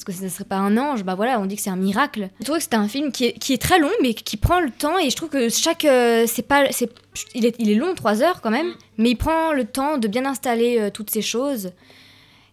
[0.00, 1.76] est-ce que ce ne serait pas un ange Bah voilà, on dit que c'est un
[1.76, 2.30] miracle.
[2.38, 4.58] Je trouve que c'était un film qui est, qui est, très long, mais qui prend
[4.58, 5.84] le temps, et je trouve que chaque.
[5.84, 6.90] Euh, c'est pas, c'est,
[7.34, 10.08] il, est, il est long, 3 heures quand même, mais il prend le temps de
[10.08, 11.72] bien installer euh, toutes ces choses.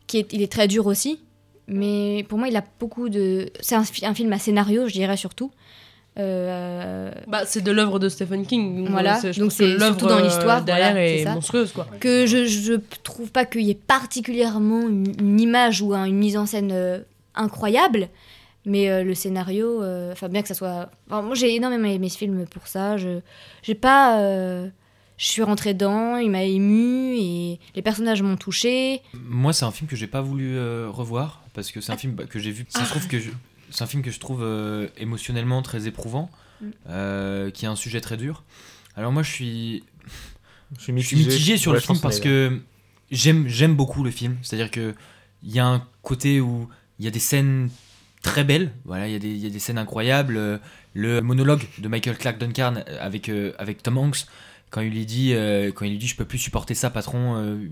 [0.07, 1.21] Qui est, il est très dur aussi.
[1.67, 3.49] mais pour moi, il a beaucoup de.
[3.61, 5.51] C'est un, fi- un film à scénario, je dirais surtout.
[6.19, 8.77] Euh, Bah, c'est de l'œuvre de Stephen King.
[8.83, 11.33] donc, Voilà, c'est- je donc c'est l'œuvre, surtout dans l'histoire, derrière voilà, est c'est ça.
[11.33, 11.87] monstrueuse, quoi.
[11.99, 12.73] que je, je
[13.03, 16.71] trouve pas qu'il y ait particulièrement une, une image ou un- une mise en scène
[17.37, 18.09] incroyable,
[18.65, 20.89] mais euh, le scénario, euh, enfin bien que ça soit...
[21.07, 23.19] enfin, moi j'ai énormément aimé ce film pour ça, je
[23.63, 24.19] j'ai pas...
[24.21, 24.69] euh,
[25.17, 29.01] je suis rentrée dedans, il m'a ému et les personnages m'ont touché.
[29.15, 32.13] Moi, c'est un film que j'ai pas voulu euh, revoir parce que c'est un film
[32.13, 32.65] bah, que j'ai vu.
[32.69, 33.31] Ça se trouve que je-
[33.71, 36.29] c'est un film que je trouve euh, émotionnellement très éprouvant,
[36.61, 36.65] Mm.
[36.89, 38.43] euh, qui a un sujet très dur.
[38.95, 39.83] Alors moi, je suis,
[40.77, 41.57] Je suis je suis mitigé.
[41.57, 42.61] sur Ouais, le film parce que
[43.09, 44.37] j'aime j'aime beaucoup le film.
[44.43, 44.93] C'est-à-dire que
[45.43, 46.67] il y a un côté où
[46.99, 47.69] il y a des scènes
[48.21, 48.71] très belles.
[48.85, 50.37] Voilà, il y, a des- il y a des scènes incroyables.
[50.37, 50.57] Euh,
[50.93, 54.25] Le monologue de Michael Clark Duncan avec euh, avec Tom Hanks
[54.71, 57.35] quand il lui dit euh, quand il lui dit je peux plus supporter ça patron
[57.37, 57.69] euh,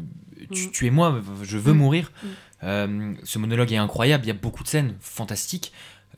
[0.54, 0.72] tu, Mm.
[0.72, 1.78] tuez-moi je veux Mm.
[1.78, 2.28] mourir Mm.
[2.64, 5.72] Euh, ce monologue est incroyable il y a beaucoup de scènes fantastiques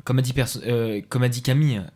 [0.04, 0.34] comme a dit
[0.66, 1.90] euh, comme a dit Camille euh,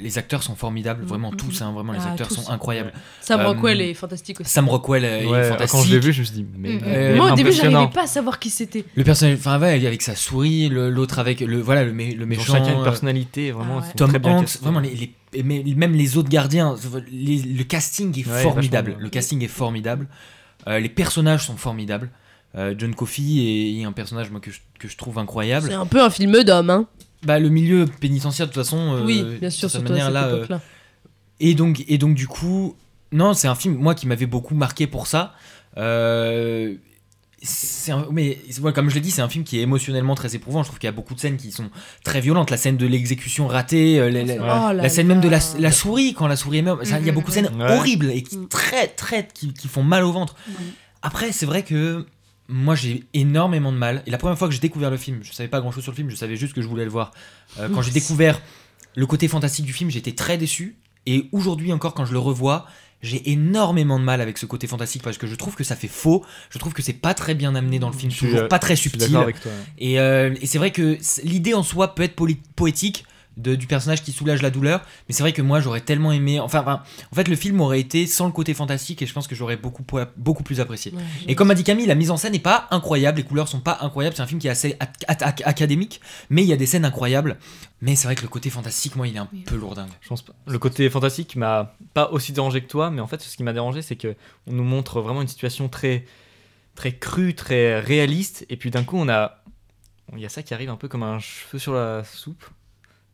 [0.00, 1.64] les acteurs sont formidables, vraiment Mm, tous, mm.
[1.64, 2.36] hein, vraiment les Ah, acteurs tous.
[2.36, 2.92] sont incroyables.
[3.20, 4.50] Sam Euh, Rockwell est fantastique aussi.
[4.50, 5.84] Sam Rockwell euh, Ouais, est quand fantastique.
[5.88, 6.82] je l'ai vu, je me suis dit, mais- Mm, mm.
[6.86, 8.84] Euh, Moi, au début, j'arrivais pas à savoir qui c'était.
[8.94, 12.54] Le personnage, enfin ouais, avec sa souris, l'autre avec le voilà le, mé- méchant.
[12.54, 13.80] chacun une euh, personnalité, vraiment.
[13.80, 13.92] Ah ouais.
[13.94, 14.58] Tom Hanks, castés.
[14.62, 16.74] vraiment les, les- et mais- même les autres gardiens,
[17.12, 18.96] les- le casting est Ouais, formidable.
[18.98, 20.06] Le casting est formidable.
[20.66, 22.08] Euh, les personnages sont formidables.
[22.56, 25.68] Euh, John Coffey est, est un personnage moi, que, je, que je trouve incroyable.
[25.68, 26.86] C'est un peu un film d'homme, hein.
[27.24, 28.94] Bah, le milieu pénitentiaire de toute façon.
[28.96, 30.60] euh, oui, bien sûr, de cette surtout à cette manière-là, euh, époque-là.
[31.40, 32.76] et donc, et donc du coup,
[33.12, 35.34] non, c'est un film moi qui m'avait beaucoup marqué pour ça.
[35.76, 36.74] Euh,
[37.88, 40.62] un- mais ouais, comme je l'ai dit, c'est un film qui est émotionnellement très éprouvant.
[40.62, 41.70] Je trouve qu'il y a beaucoup de scènes qui sont
[42.04, 42.50] très violentes.
[42.50, 45.38] La scène de l'exécution ratée, euh, la, la- Oh la là scène même de la,
[45.38, 45.44] là.
[45.58, 46.84] la souris quand la souris meurt.
[46.84, 47.76] Ça, Il y a beaucoup de scènes Ouais.
[47.76, 50.34] horribles et qui, très très qui, qui font mal au ventre.
[51.02, 52.06] Après, c'est vrai que
[52.48, 54.02] moi j'ai énormément de mal.
[54.06, 55.92] Et la première fois que j'ai découvert le film, je savais pas grand chose sur
[55.92, 57.12] le film, je savais juste que je voulais le voir.
[57.58, 58.40] Euh, quand j'ai découvert
[58.96, 60.76] le côté fantastique du film, j'étais très déçu.
[61.06, 62.66] Et aujourd'hui encore, quand je le revois,
[63.00, 65.88] j'ai énormément de mal avec ce côté fantastique parce que je trouve que ça fait
[65.88, 66.24] faux.
[66.50, 68.58] Je trouve que c'est pas très bien amené dans le film, Je suis, toujours pas
[68.58, 69.08] très je suis subtil.
[69.08, 69.52] d'accord avec toi.
[69.78, 72.16] Et, euh, et c'est vrai que l'idée en soi peut être
[72.56, 73.04] poétique
[73.38, 76.38] de- du personnage qui soulage la douleur, mais c'est vrai que moi j'aurais tellement aimé.
[76.40, 79.26] Enfin, enfin, en fait, le film aurait été sans le côté fantastique et je pense
[79.26, 79.84] que j'aurais beaucoup,
[80.16, 80.92] beaucoup plus apprécié.
[80.92, 83.48] Ouais, Et comme a dit Camille, la mise en scène n'est pas incroyable, les couleurs
[83.48, 84.14] sont pas incroyables.
[84.16, 86.84] C'est un film qui est assez ac- ac- académique, mais il y a des scènes
[86.84, 87.38] incroyables.
[87.80, 89.88] Mais c'est vrai que le côté fantastique, moi, il est un peu lourdingue.
[90.00, 90.32] Je pense pas.
[90.48, 93.52] Le côté fantastique m'a pas aussi dérangé que toi, mais en fait, ce qui m'a
[93.52, 94.16] dérangé, c'est que
[94.48, 96.04] on nous montre vraiment une situation très,
[96.74, 99.42] très crue, très réaliste, et puis d'un coup, on a,
[100.14, 102.44] il y a ça qui arrive un peu comme un cheveu sur la soupe,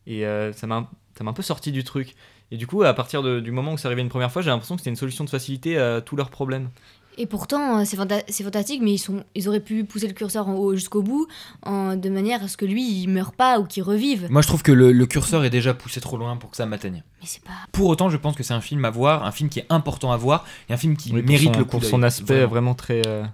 [0.07, 2.15] et euh, ça m'a, ça m'a un peu sorti du truc.
[2.51, 4.51] Et du coup, à partir de- du moment où c'est arrivé une première fois, j'ai
[4.51, 6.69] l'impression que c'était une solution de facilité à tous leurs problèmes.
[7.17, 10.15] Et pourtant, euh, c'est fanta- c'est fantastique, mais ils, sont, ils auraient pu pousser le
[10.15, 11.29] curseur en haut jusqu'au bout,
[11.63, 14.27] en, de manière à ce que lui, il meure pas ou qu'il revive.
[14.31, 16.67] Moi, je trouve que le, le curseur est déjà poussé trop loin pour que ça
[16.67, 17.05] m'atteigne.
[17.21, 17.53] Mais c'est pas...
[17.71, 20.11] Pour autant, je pense que c'est un film à voir, un film qui est important
[20.11, 22.35] à voir, et un film qui Oui, pour mérite son, le coup pour son aspect
[22.35, 22.49] vraiment.
[22.49, 23.25] vraiment, très euh,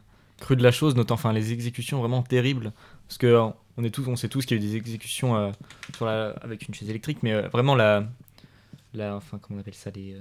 [0.41, 2.73] cru de la chose, notamment enfin les exécutions vraiment terribles.
[3.11, 5.37] Parce que euh, on est tous, on sait tous qu'il y a eu des exécutions
[5.37, 5.51] euh,
[5.97, 8.05] sur la, avec une chaise électrique, mais euh, vraiment la,
[8.95, 10.21] la, enfin comment on appelle ça, les, euh,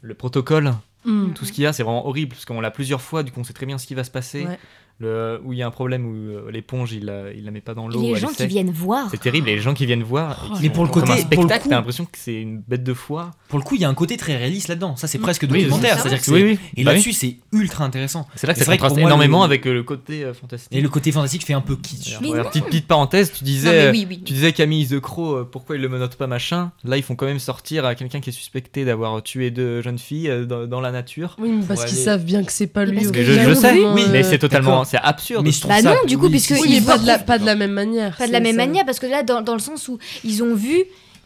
[0.00, 0.72] le protocole,
[1.02, 1.32] Mm.
[1.32, 3.40] tout ce qu'il y a, c'est vraiment horrible parce qu'on l'a plusieurs fois, du coup
[3.40, 4.44] on sait très bien ce qui va se passer.
[4.46, 4.58] Ouais.
[5.00, 7.62] Le, où il y a un problème où euh, l'éponge il la, il la met
[7.62, 8.02] pas dans Et l'eau.
[8.02, 9.08] les gens qui viennent voir.
[9.10, 10.52] C'est terrible, et les gens qui viennent voir.
[10.56, 12.92] qui Mais pour le comme côté- un spectacle, t'as l'impression que c'est une bête de
[12.92, 13.30] foire.
[13.48, 14.96] Pour le coup, il y a un côté très réaliste là-dedans.
[14.96, 15.96] Ça, c'est presque Oui, documentaire.
[15.96, 16.30] c'est C'est-à-dire que.
[16.32, 16.58] Oui, oui.
[16.76, 18.28] Et Bah là-dessus, c'est ultra intéressant.
[18.36, 20.34] C'est là que ça vrai contraste pour moi, énormément le- avec euh, le côté euh,
[20.34, 20.68] fantastique.
[20.70, 22.18] Et le côté fantastique fait un peu kitsch.
[22.18, 24.22] Petite, petite parenthèse, tu disais, oui, oui.
[24.22, 26.72] tu disais Camille The Crow, pourquoi il le menotte pas machin?
[26.84, 29.98] Là, ils font quand même sortir à quelqu'un qui est suspecté d'avoir tué deux jeunes
[29.98, 31.36] filles dans, la nature.
[31.38, 33.00] Oui, parce qu'ils savent bien que c'est pas lui.
[33.02, 34.84] je, sais, oui, mais c'est totalement.
[34.90, 35.44] C'est absurde.
[35.44, 36.98] Mais je trouve Bah ça- non, du coup, oui, puisque Oui, ils mais pas voient-
[36.98, 38.16] de, la, pas de la même manière.
[38.16, 38.66] Pas de la même ça.
[38.66, 40.84] manière, parce que là, dans, dans le sens où ils ont vu,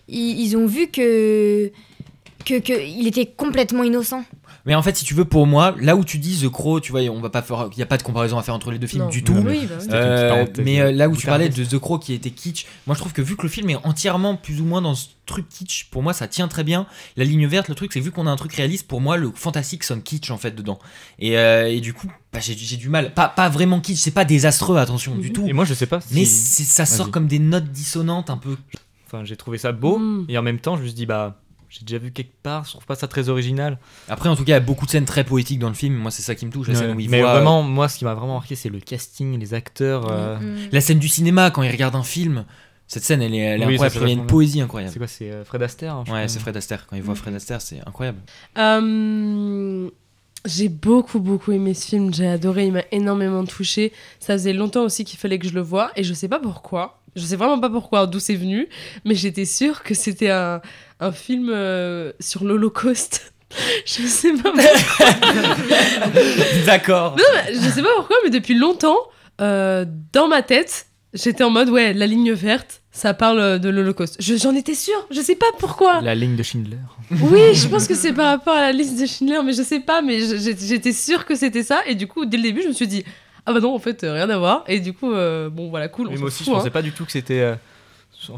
[0.09, 1.71] ils, ils ont vu que,
[2.45, 4.25] que, que il était complètement innocent.
[4.67, 6.91] Mais en fait, si tu veux, pour moi, là où tu dis The Crow, tu
[6.91, 8.79] vois, on va pas faire, il y a pas de comparaison à faire entre les
[8.79, 9.11] deux films Non.
[9.11, 9.35] du tout.
[9.35, 9.87] Oui, mais bah oui.
[9.93, 13.01] Euh, mais euh, là où tu parlais de The Crow qui était kitsch, moi je
[13.01, 15.85] trouve que vu que le film est entièrement plus ou moins dans ce truc kitsch,
[15.91, 16.87] pour moi ça tient très bien.
[17.19, 19.31] La ligne verte, le truc, c'est vu qu'on a un truc réaliste, pour moi le
[19.35, 20.79] fantastique sonne kitsch en fait dedans.
[21.19, 23.13] Et, euh, et du coup, bah, j'ai j'ai du mal.
[23.13, 25.47] Pas, pas vraiment kitsch, c'est pas désastreux, attention, du tout.
[25.47, 26.01] Et moi, je sais pas.
[26.01, 28.57] si- Mais ça sort comme des notes dissonantes un peu.
[29.07, 30.25] Enfin, j'ai trouvé ça beau, Mm.
[30.31, 31.39] et en même temps, je me suis dit, bah,
[31.77, 33.79] j'ai déjà vu quelque part, je trouve pas ça très original.
[34.09, 35.95] Après, en tout cas, il y a beaucoup de scènes très poétiques dans le film.
[35.95, 36.69] Moi, c'est ça qui me touche.
[36.69, 38.69] La scène où il mais voit, euh, vraiment, moi, ce qui m'a vraiment marqué, c'est
[38.69, 40.09] le casting, les acteurs.
[40.11, 40.57] euh, Mm.
[40.73, 42.45] La scène du cinéma quand il regarde un film.
[42.87, 43.95] Cette scène, elle est, elle est Oui, incroyable.
[43.99, 44.97] c'est Il y a une poésie C'est incroyable.
[44.99, 46.87] quoi, c'est euh, Fred Astaire hein, Ouais, c'est Fred Astaire.
[46.87, 48.19] Quand il voit Fred Astaire, c'est incroyable.
[48.59, 49.89] Euh,
[50.45, 52.13] J'ai beaucoup, beaucoup aimé ce film.
[52.13, 52.67] J'ai adoré.
[52.67, 53.93] Il m'a énormément touché.
[54.21, 55.91] Ça faisait longtemps aussi qu'il fallait que je le voie.
[55.97, 57.01] Et je sais pas pourquoi.
[57.17, 58.69] Je sais vraiment pas pourquoi, d'où c'est venu.
[59.07, 60.61] Mais j'étais sûre que c'était un,
[61.05, 63.33] un film euh, sur l'Holocauste.
[63.87, 65.07] je sais pas pourquoi.
[66.67, 67.17] D'accord.
[67.17, 68.97] Non, mais je sais pas pourquoi, mais depuis longtemps,
[69.41, 74.17] euh, dans ma tête, j'étais en mode ouais, la ligne verte, ça parle de l'Holocauste.
[74.21, 75.07] Je- J'en étais sûre.
[75.11, 76.01] Je sais pas pourquoi.
[76.01, 76.79] La ligne de Schindler.
[77.11, 79.81] Oui, je pense que c'est par rapport à la liste de Schindler, mais je sais
[79.81, 82.63] pas, mais je- j'ai- j'étais sûre que c'était ça, et du coup, dès le début,
[82.63, 83.05] je me suis dit,
[83.47, 85.89] ah bah non, en fait, euh, rien à voir, et du coup, euh, bon, voilà,
[85.89, 86.07] cool.
[86.09, 86.73] on Mais s'en moi aussi, fout, je pensais hein.
[86.73, 87.41] pas du tout que c'était.
[87.41, 87.55] euh,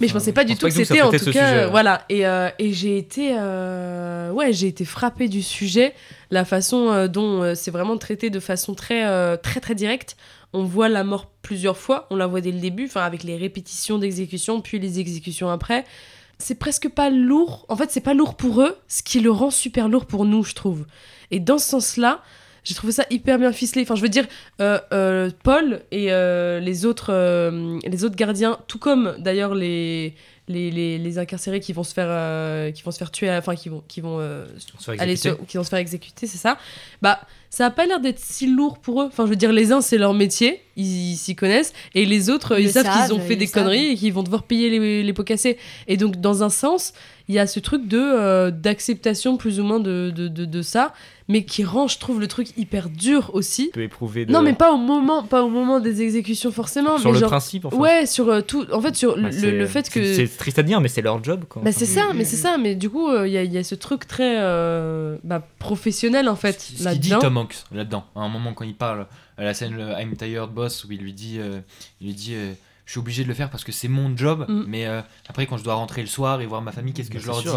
[0.00, 2.48] Mais je pensais pas du pense tout que c'était, en tout cas, voilà, et, euh,
[2.58, 5.94] et j'ai été, euh, ouais, j'ai été frappée du sujet,
[6.30, 10.16] la façon euh, dont c'est vraiment traité de façon très, très, très directe.
[10.52, 13.36] On voit la mort plusieurs fois, on la voit dès le début, enfin, avec les
[13.36, 15.84] répétitions d'exécution, puis les exécutions après
[16.38, 17.64] c'est presque pas lourd.
[17.68, 20.44] En fait, c'est pas lourd pour eux, ce qui le rend super lourd pour nous,
[20.44, 20.84] je trouve.
[21.30, 22.20] Et dans ce sens-là,
[22.66, 23.82] j'ai trouvé ça hyper bien ficelé.
[23.82, 24.26] Enfin, je veux dire,
[24.60, 30.14] euh, euh, Paul et euh, les, autres, euh, les autres gardiens, tout comme d'ailleurs les,
[30.48, 33.54] les, les, les incarcérés qui vont se faire, euh, qui vont se faire tuer, enfin,
[33.54, 35.14] qui vont, qui vont, euh, Se faire aller
[35.46, 36.58] qui vont se faire exécuter, c'est ça.
[37.02, 39.06] Bah, ça a pas l'air d'être si lourd pour eux.
[39.06, 42.58] Enfin, je veux dire, les uns, c'est leur métier, ils s'y connaissent, et les autres,
[42.60, 43.62] Ils savent qu'ils ont fait ils des savent.
[43.62, 45.56] conneries et qu'ils vont devoir payer les, les pots cassés.
[45.86, 46.92] Et donc, dans un sens,
[47.28, 50.62] il y a ce truc de euh, d'acceptation plus ou moins de, de, de, de
[50.62, 50.92] ça,
[51.28, 53.70] mais qui rend, je trouve, le truc hyper dur aussi.
[53.72, 56.98] peut éprouver de- Non, mais pas au moment, pas au moment des exécutions forcément.
[56.98, 57.76] Sur mais le genre- principe, enfin.
[57.76, 58.64] Ouais, sur euh, tout.
[58.72, 60.02] En fait, sur Bah, le, fait que.
[60.04, 61.62] c'est- C'est triste à dire, mais c'est leur job, quoi.
[61.62, 63.74] Bah c'est ça, mais c'est ça, mais du coup, il y, a- y a ce
[63.74, 67.12] truc très euh, bah, professionnel en fait Ce qu'il dit.
[67.20, 69.06] Tom Hanks là-dedans, à un moment quand il parle
[69.38, 71.60] à la scène le I'm tired boss où il lui dit, euh,
[72.00, 72.52] il lui dit, euh,
[72.84, 74.64] je suis obligé de le faire parce que c'est mon job, Mm.
[74.68, 77.14] mais euh, après quand je dois rentrer le soir et voir ma famille, qu'est-ce que
[77.16, 77.54] Bah, je leur dis ouais.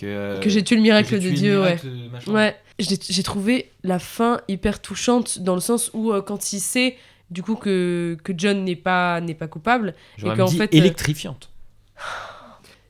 [0.00, 1.92] Que, euh, que j'ai tué le miracle j'ai de Dieu, miracle, ouais.
[1.92, 2.32] euh, machin.
[2.32, 6.60] Ouais, j'ai j'ai trouvé la fin hyper touchante dans le sens où euh, quand il
[6.60, 6.96] sait
[7.30, 11.50] du coup que, que John n'est pas n'est pas coupable et qu'en fait euh, électrifiante.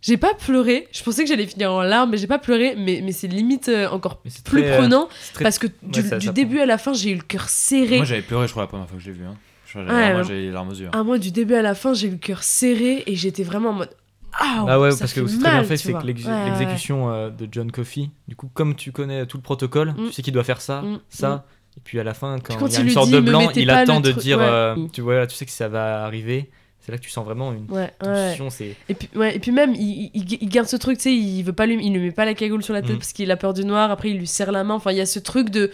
[0.01, 3.01] j'ai pas pleuré, je pensais que j'allais finir en larmes mais j'ai pas pleuré mais,
[3.05, 6.33] mais c'est limite encore plus très, prenant très- parce que ouais, du, ça- du ça
[6.33, 7.97] début à la fin j'ai eu le cœur serré.
[7.97, 9.25] Moi j'avais pleuré, je crois, la première fois que je l'ai vu.
[9.25, 9.37] Hein.
[9.67, 10.89] Je crois que Ouais, j'ai les larmes aux yeux.
[10.93, 13.71] Ah moi du début à la fin j'ai eu le cœur serré et j'étais vraiment
[13.71, 13.91] en mode
[14.33, 17.31] ah Ah ouais, parce que c'est très bien fait, c'est que Ouais, ouais, l'exécution euh,
[17.31, 20.07] de John Coffey, du coup, comme tu connais tout le protocole, Mm.
[20.09, 21.43] tu sais qu'il doit faire ça, Mm, ça, mm.
[21.79, 23.51] et puis à la fin, quand, quand il y a une sorte dit, de blanc,
[23.55, 24.45] il attend de dire, ouais.
[24.45, 26.51] euh, tu vois, tu sais que ça va arriver,
[26.81, 28.49] c'est là que tu sens vraiment une tension.
[28.89, 31.53] Et puis, et puis même, il, il- il garde ce truc, tu sais, il veut
[31.53, 33.53] pas lui, il lui met pas la cagoule sur la tête parce qu'il a peur
[33.53, 33.91] du noir.
[33.91, 34.75] Après, il lui serre la main.
[34.75, 35.71] Enfin, il y a ce truc de,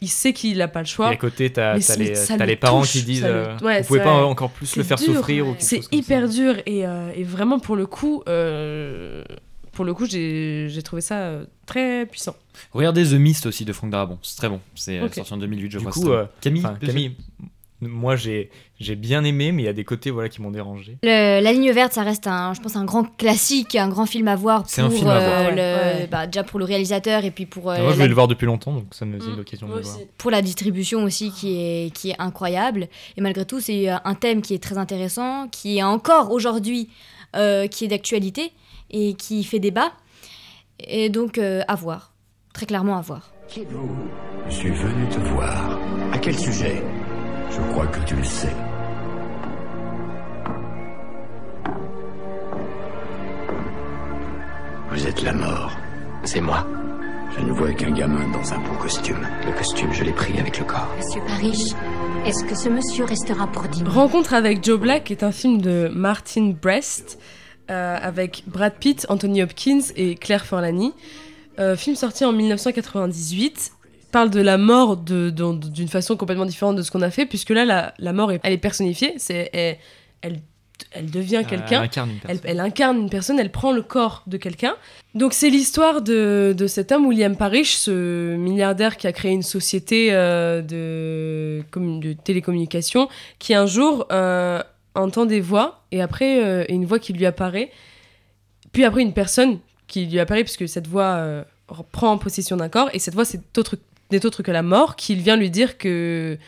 [0.00, 1.08] il sait qu'il a pas le choix.
[1.10, 1.98] Et à côté, t'as c'est-
[2.46, 4.82] les, parents touche, qui disent, ça lui- euh, ouais, vous pouvez pas encore plus le
[4.84, 5.88] faire dur, souffrir C'est ça.
[5.92, 9.24] hyper dur et, euh, et vraiment pour le coup, euh,
[9.72, 12.34] pour le coup, j'ai trouvé ça euh, très puissant.
[12.72, 14.60] Regardez The Mist aussi de Franck Darabon, c'est très bon.
[14.74, 15.14] C'est euh, Ok.
[15.14, 15.92] sorti en 2008, je Du crois.
[15.92, 16.26] coup, euh.
[16.40, 17.16] Camille, enfin, Camille,
[17.80, 18.50] moi j'ai
[18.80, 20.98] j'ai bien aimé, mais il y a des côtés voilà qui m'ont dérangé.
[21.02, 24.28] Le- la ligne verte, ça reste un, je pense, un grand classique, un grand film
[24.28, 25.40] à voir C'est un film à voir.
[25.40, 26.06] euh, Ouais, le- ouais.
[26.10, 28.46] bah, déjà pour le réalisateur et puis pour euh, moi, je voulais le voir depuis
[28.46, 29.96] longtemps, donc ça me faisait Mm, l'occasion de le voir.
[30.16, 32.88] pour la distribution aussi qui est, qui est incroyable.
[33.16, 36.88] Et malgré tout, c'est euh, un thème qui est très intéressant, qui est encore aujourd'hui,
[37.36, 38.52] euh, qui est d'actualité
[38.90, 39.92] et qui fait débat.
[40.80, 42.12] Et donc, euh, à voir.
[42.54, 43.30] Très clairement à voir.
[43.48, 43.88] Qui êtes-vous?
[44.48, 45.78] Je suis venu te voir.
[46.12, 46.82] À quel sujet?
[47.58, 48.54] Je crois que tu le sais.
[54.90, 55.76] Vous êtes la mort.
[56.24, 56.66] C'est moi.
[57.36, 59.26] Je ne vois qu'un gamin dans un beau costume.
[59.46, 60.88] Le costume, je l'ai pris avec le corps.
[60.96, 61.72] Monsieur Parrish,
[62.26, 65.90] est-ce que ce monsieur restera pour dîner Rencontre avec Joe Black est un film de
[65.92, 67.18] Martin Brest
[67.70, 70.94] euh, avec Brad Pitt, Anthony Hopkins et Claire Forlani.
[71.58, 73.72] Euh, film sorti en 1998
[74.10, 77.50] parle de la mort de- d'une façon complètement différente de ce qu'on a fait puisque
[77.50, 79.76] là la, la mort est, elle est personnifiée c'est elle,
[80.22, 80.40] elle,
[80.92, 82.40] elle devient quelqu'un Elle incarne une personne.
[82.44, 84.76] elle, elle incarne une personne, elle prend le corps de quelqu'un.
[85.14, 89.42] Donc c'est l'histoire de, de cet homme, William Parrish, ce milliardaire qui a créé une
[89.42, 91.62] société euh, de,
[92.00, 93.08] de télécommunications,
[93.40, 94.62] qui un jour euh,
[94.94, 97.70] entend des voix, et après euh, une voix qui lui apparaît,
[98.72, 101.44] puis après une personne qui lui apparaît, puisque cette voix
[101.92, 103.76] prend possession d'un corps, et cette voix c'est autre,
[104.10, 106.38] n'est autre que la mort, qui vient lui dire que,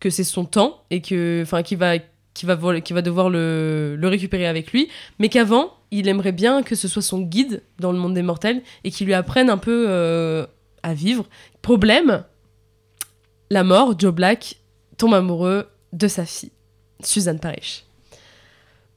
[0.00, 1.96] que c'est son temps, et que, enfin, qui va
[2.44, 4.88] va, va devoir le, le récupérer avec lui,
[5.18, 8.62] mais qu'avant, il aimerait bien que ce soit son guide dans le monde des mortels
[8.84, 10.46] et qu'il lui apprenne un peu euh,
[10.82, 11.26] à vivre.
[11.62, 12.24] Problème,
[13.50, 14.56] la mort, Joe Black
[14.98, 16.52] tombe amoureux de sa fille,
[17.02, 17.84] Suzanne Parrish.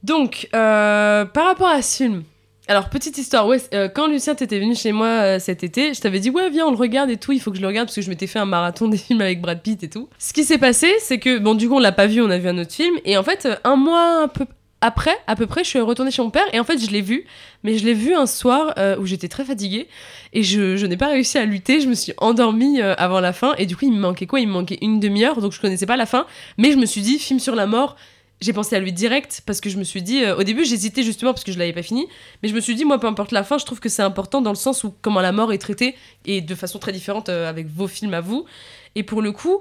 [0.02, 2.24] Donc, euh, par rapport à ce film,
[2.70, 6.20] Alors, petite histoire, euh, quand Lucien t'étais venu chez moi euh, cet été, je t'avais
[6.20, 7.96] dit, ouais, viens, on le regarde et tout, il faut que je le regarde parce
[7.96, 10.08] que je m'étais fait un marathon des films avec Brad Pitt et tout.
[10.20, 12.38] Ce qui s'est passé, c'est que, bon, du coup, on l'a pas vu, on a
[12.38, 14.46] vu un autre film, et en fait, euh, un mois un peu
[14.80, 17.00] après, à peu près, je suis retournée chez mon père, et en fait, je l'ai
[17.00, 17.24] vu,
[17.64, 19.88] mais je l'ai vu un soir où j'étais très fatiguée,
[20.32, 23.66] et je, n'ai pas réussi à lutter, je me suis endormie avant la fin, et
[23.66, 24.40] du coup, il me manquait quoi?
[24.40, 26.24] Il me manquait une demi-heure, donc je connaissais pas la fin,
[26.56, 27.96] mais je me suis dit, film sur la mort,
[28.40, 31.02] j'ai pensé à lui direct parce que je me suis dit euh, au début j'hésitais
[31.02, 32.06] justement parce que je l'avais pas fini
[32.42, 34.40] mais je me suis dit moi peu importe la fin je trouve que c'est important
[34.40, 37.48] dans le sens où comment la mort est traitée et de façon très différente euh,
[37.48, 38.46] avec vos films à vous.
[38.94, 39.60] Et pour le coup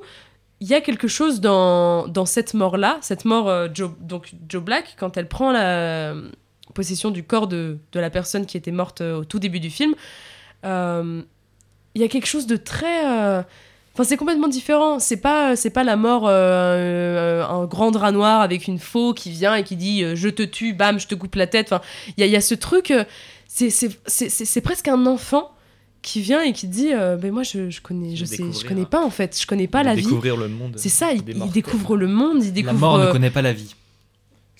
[0.61, 4.33] il y a quelque chose dans, dans cette mort là cette mort euh, Joe, donc
[4.47, 6.15] Joe Black quand elle prend la
[6.73, 9.95] possession du corps de, de la personne qui était morte au tout début du film
[10.63, 13.43] il y a quelque chose de très
[13.99, 14.97] Enfin, c'est complètement différent.
[14.99, 19.13] C'est pas, c'est pas la mort, euh, euh, un grand drap noir avec une faux
[19.13, 21.67] qui vient et qui dit euh, je te tue, bam, je te coupe la tête.
[21.73, 21.81] Enfin,
[22.15, 22.91] il y a, il y a ce truc.
[22.91, 23.03] euh,
[23.49, 25.51] c'est, c'est, c'est, c'est- c'est presque un enfant
[26.01, 28.67] qui vient et qui dit euh, ben moi je, je connais, je sais, je découvrir.
[28.69, 30.03] connais pas en fait, je connais pas la vie.
[30.03, 30.75] Découvrir le monde.
[30.77, 31.21] C'est ça, il,
[31.51, 32.79] découvre le monde, il La découvre.
[32.79, 33.75] mort ne euh, connaît pas la vie.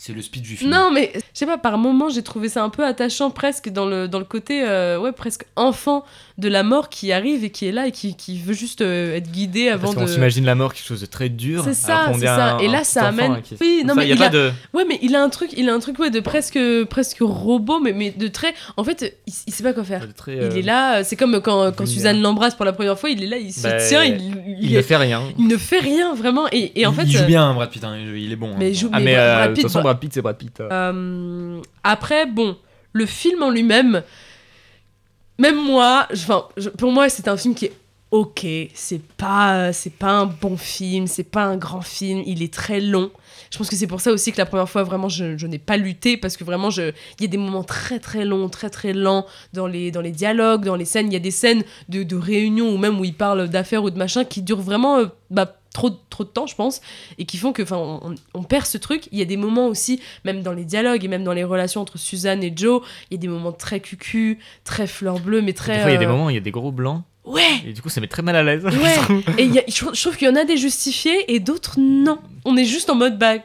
[0.02, 0.72] C'est le speech du film.
[0.72, 3.86] non, mais je sais pas, par moments, j'ai trouvé ça un peu attachant, presque dans
[3.86, 6.06] le, dans le côté, euh, ouais, presque enfant
[6.38, 9.18] de la mort qui arrive et qui est là et qui, qui veut juste euh,
[9.18, 10.14] être guidé avant Parce de.
[10.14, 11.66] s'imagine la mort quelque chose de très dur.
[11.66, 12.56] C'est ça, c'est ça.
[12.56, 13.32] un- Et là, ça amène.
[13.32, 14.30] enfant, hein, qui- Oui, non, Ça, mais y a il pas a...
[14.30, 14.52] de.
[14.74, 16.58] Ouais, mais il a un truc, il a un truc ouais, de presque,
[16.90, 18.54] presque robot, mais, mais de très.
[18.78, 20.08] En fait, il, il sait pas quoi faire.
[20.28, 21.86] Il euh, est là, c'est comme quand, quand.
[21.86, 24.22] Suzanne l'embrasse pour la première fois, il est là, il se Bah, tient, il,
[24.62, 25.24] il est- ne fait rien.
[25.38, 26.46] Il ne fait rien, vraiment.
[26.54, 27.04] Et, et en il, fait.
[27.04, 27.84] il joue euh, bien, Brad Pitt.
[27.84, 28.52] hein, il est bon.
[28.54, 28.56] hein.
[28.58, 29.16] Mais il joue- Ah, mais mais
[29.90, 30.60] Brad Pitt, c'est Brad Pitt.
[30.60, 30.70] euh.
[30.72, 32.58] Euh, après, bon,
[32.94, 34.04] le film en lui-même,
[35.38, 37.74] même moi, je- pour moi, c'est un film qui est
[38.12, 38.46] ok.
[38.74, 42.22] C'est pas, c'est pas un bon film, c'est pas un grand film.
[42.26, 43.12] Il est très long.
[43.52, 45.58] Je pense que c'est pour ça aussi que la première fois, vraiment, je, je n'ai
[45.58, 48.94] pas lutté parce que vraiment, il y a des moments très très longs, très très
[48.94, 51.08] lents dans les, dans les dialogues, dans les scènes.
[51.08, 53.90] Il y a des scènes de, de réunion ou même où ils parlent d'affaires ou
[53.90, 56.82] de machin qui durent vraiment euh, bah, trop, trop de temps, je pense,
[57.18, 59.08] et qui font que, enfin, on, on perd ce truc.
[59.12, 61.82] Il y a des moments aussi, même dans les dialogues et même dans les relations
[61.82, 65.54] entre Suzanne et Joe, il y a des moments très cucu, très fleur bleue, mais
[65.54, 65.76] très.
[65.76, 67.04] Des fois, il y a des euh, moments où il y a des gros blancs.
[67.26, 67.44] Ouais.
[67.68, 68.64] Et du coup, ça met très mal à l'aise.
[68.66, 71.32] Ouais, et il y a- je, trouve- je trouve qu'il y en a des justifiés
[71.34, 72.18] et d'autres non.
[72.46, 73.36] On est juste en mode bah,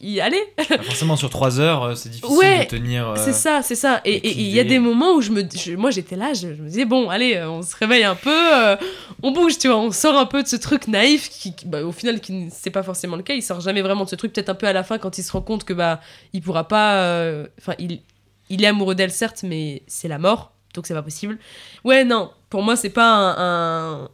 [0.00, 0.42] y allez.
[0.56, 3.08] Bah, forcément, sur 3 heures, euh, c'est difficile Ouais, de tenir.
[3.08, 4.00] euh, c'est ça, c'est ça.
[4.04, 6.62] Et il y a des moments où je me, je- moi j'étais là, je, je
[6.62, 8.76] me disais bon, allez, euh, on se réveille un peu, euh,
[9.22, 11.82] on bouge, tu vois, on sort un peu de ce truc naïf qui, qui, bah,
[11.82, 13.34] au final, qui c'est pas forcément le cas.
[13.34, 14.32] Il sort jamais vraiment de ce truc.
[14.32, 16.00] Peut-être un peu à la fin quand il se rend compte que bah,
[16.32, 17.44] il pourra pas.
[17.58, 18.00] Enfin, il,
[18.48, 21.38] il est amoureux d'elle certes, mais c'est la mort, donc c'est pas possible.
[21.84, 24.08] Ouais, non, pour moi c'est pas un.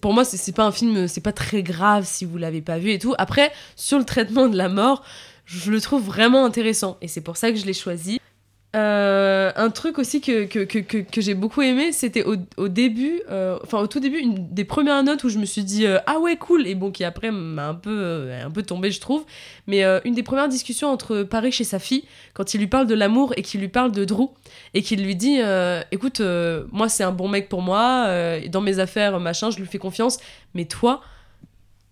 [0.00, 2.90] Pour moi, c'est pas un film, c'est pas très grave si vous l'avez pas vu
[2.92, 3.14] et tout.
[3.18, 5.04] Après, sur le traitement de la mort,
[5.44, 8.20] je le trouve vraiment intéressant et c'est pour ça que je l'ai choisi.
[8.76, 13.22] Euh, un truc aussi que, que, que, que, j'ai beaucoup aimé, c'était au, au début,
[13.30, 15.98] euh, enfin au tout début, une des premières notes où je me suis dit euh,
[16.06, 19.24] ah ouais cool et bon qui après m'a un peu un peu tombé je trouve,
[19.66, 22.04] mais une des premières discussions entre Paris et sa fille
[22.34, 24.28] quand il lui parle de l'amour et qu'il lui parle de Drew
[24.74, 25.38] et qu'il lui dit
[25.90, 26.20] écoute
[26.70, 28.06] moi c'est un bon mec pour moi
[28.48, 30.18] dans mes affaires machin je lui fais confiance
[30.52, 31.00] mais toi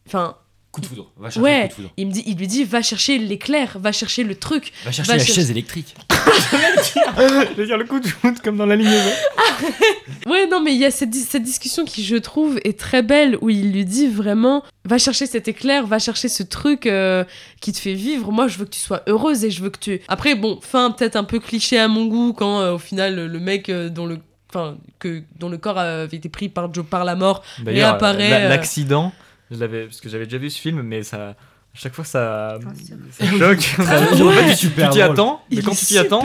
[0.07, 0.37] enfin
[0.72, 1.11] Coup de foudre.
[1.16, 1.93] Va chercher ouais, le coup de foudre.
[1.97, 4.74] il me dit, il lui dit, va chercher l'éclair, va chercher le truc.
[4.85, 5.95] Va chercher la chaise électrique.
[6.37, 8.89] Je veux dire le coup de foot comme dans la ligne
[10.26, 13.03] Ouais, non, mais il y a cette, dis- cette discussion qui, je trouve, est très
[13.03, 17.24] belle, où il lui dit vraiment, va chercher cet éclair, va chercher ce truc euh,
[17.61, 18.32] qui te fait vivre.
[18.32, 20.01] Moi, je veux que tu sois heureuse et je veux que tu...
[20.09, 23.39] Après, bon, fin peut-être un peu cliché à mon goût, quand euh, au final, le
[23.41, 24.18] mec euh, dont le...
[24.51, 28.30] Enfin, que, dont le corps avait été pris par Joe par la mort réapparaît.
[28.30, 29.12] la- euh, l'accident,
[29.51, 31.34] je l'avais parce que j'avais déjà vu ce film, mais ça,
[31.77, 32.59] chaque fois ça,
[33.18, 33.59] ça choque.
[33.79, 34.55] En fait, ouais.
[34.57, 36.22] tu- t'y attends, mais quand tu t'y attends,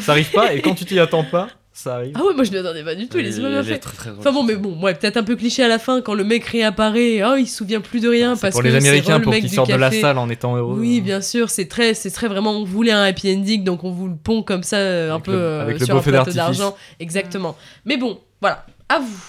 [0.00, 2.12] ça arrive pas, et quand tu t'y attends pas, ça arrive.
[2.16, 3.78] Ah ouais, moi je m'y attendais pas du tout, il est super bien fait.
[3.78, 6.02] très, très drôle, enfin bon, mais bon, ouais, peut-être un peu cliché à la fin
[6.02, 8.74] quand le mec réapparaît, oh, il se souvient plus de rien parce Pour que les
[8.76, 10.76] Américains, pour qu'ils sortent de la salle en étant heureux.
[10.78, 13.90] Oui, bien sûr, c'est très, c'est très vraiment, on voulait un happy ending, donc on
[13.92, 16.32] vous le pond comme ça, euh, un peu le- euh, avec le sur un plateau
[16.32, 16.76] d'argent.
[16.98, 17.56] Exactement.
[17.86, 19.24] Mais bon, voilà, à vous.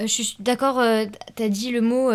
[0.00, 1.04] Euh, je suis d'accord, euh,
[1.36, 2.10] t'as dit le mot.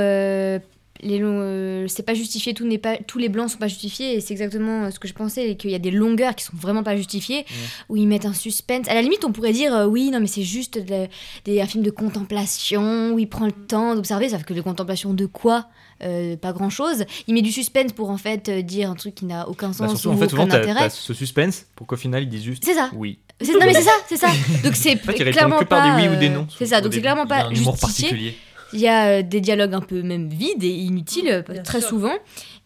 [1.04, 4.16] Euh, les euh, c'est pas justifié, tout n'est pas, tous les blancs sont pas justifiés,
[4.16, 6.44] et c'est exactement euh, ce que je pensais, et qu'il y a des longueurs qui
[6.46, 7.46] sont vraiment pas justifiées,
[7.90, 8.88] où ils mettent un suspense.
[8.88, 11.84] À la limite, on pourrait dire euh, oui, non, mais c'est juste de- un film
[11.84, 15.68] de contemplation, où il prend le temps d'observer, sauf que de contemplation de quoi
[16.04, 17.06] Euh, Pas grand chose.
[17.28, 19.92] Il met du suspense pour en fait dire un truc qui n'a aucun Bah, sens
[19.92, 20.90] surtout, ou en fait, souvent, aucun t'as intérêt.
[20.90, 22.90] ce suspense pour qu'au final, ils disent juste C'est ça.
[22.94, 23.18] oui.
[23.42, 24.28] C'est- non mais c'est ça, c'est ça.
[24.64, 25.98] Donc c'est En fait, clairement que par pas.
[26.02, 26.82] des oui ou des non, C'est ça.
[26.82, 28.38] Donc c'est clairement pas justifié.
[28.74, 32.14] Il y a euh, des dialogues un peu même vides et inutiles euh, très souvent.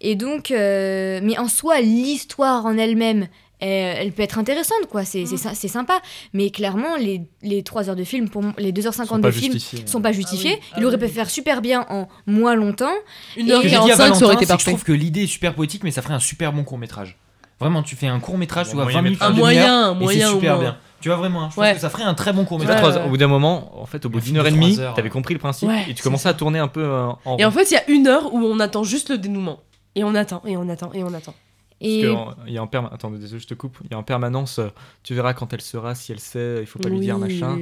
[0.01, 3.27] Et donc, euh, mais en soi, l'histoire en elle-même,
[3.59, 5.03] elle, elle peut être intéressante, quoi.
[5.03, 5.99] C'est c'est sympa.
[6.33, 9.51] Mais clairement, les, les 3 heures de film, pour, les 2h50 Sont de pas film,
[9.53, 9.85] justifiées.
[9.85, 10.59] sont pas justifiés.
[10.77, 12.93] Il aurait pu faire super bien en moins longtemps.
[13.35, 14.65] Une Et- heure Ce que j'ai dit à 45, ça aurait été c'est que je
[14.65, 14.71] parfait.
[14.71, 17.17] trouve que l'idée est super poétique, mais ça ferait un super bon court métrage.
[17.59, 19.93] Vraiment, tu fais un court métrage, Un tu vois, moyen 20 minutes, Un moyen, un
[19.93, 20.63] moyen c'est au super moins.
[20.63, 20.77] bien.
[21.01, 21.67] Tu vois vraiment, hein, je Ouais.
[21.67, 22.95] pense que ça ferait un très bon court métrage.
[22.95, 23.03] ouais.
[23.05, 25.33] Au bout d'un moment, en fait, au bout Un d'une heure et demie, t'avais compris
[25.33, 27.71] le principe Ouais, et tu commençais à tourner un peu euh, en Et en fait,
[27.71, 29.59] il y a une heure où on attend juste le dénouement.
[29.95, 31.33] Et on attend, et on attend, et on attend.
[31.81, 33.77] Et Parce que en- il y a en perma- Attends, désolé, je te coupe.
[33.85, 34.67] Il y a en permanence, euh,
[35.03, 37.33] tu verras quand elle sera, si elle sait, il faut pas lui dire Oui.
[37.39, 37.57] machin.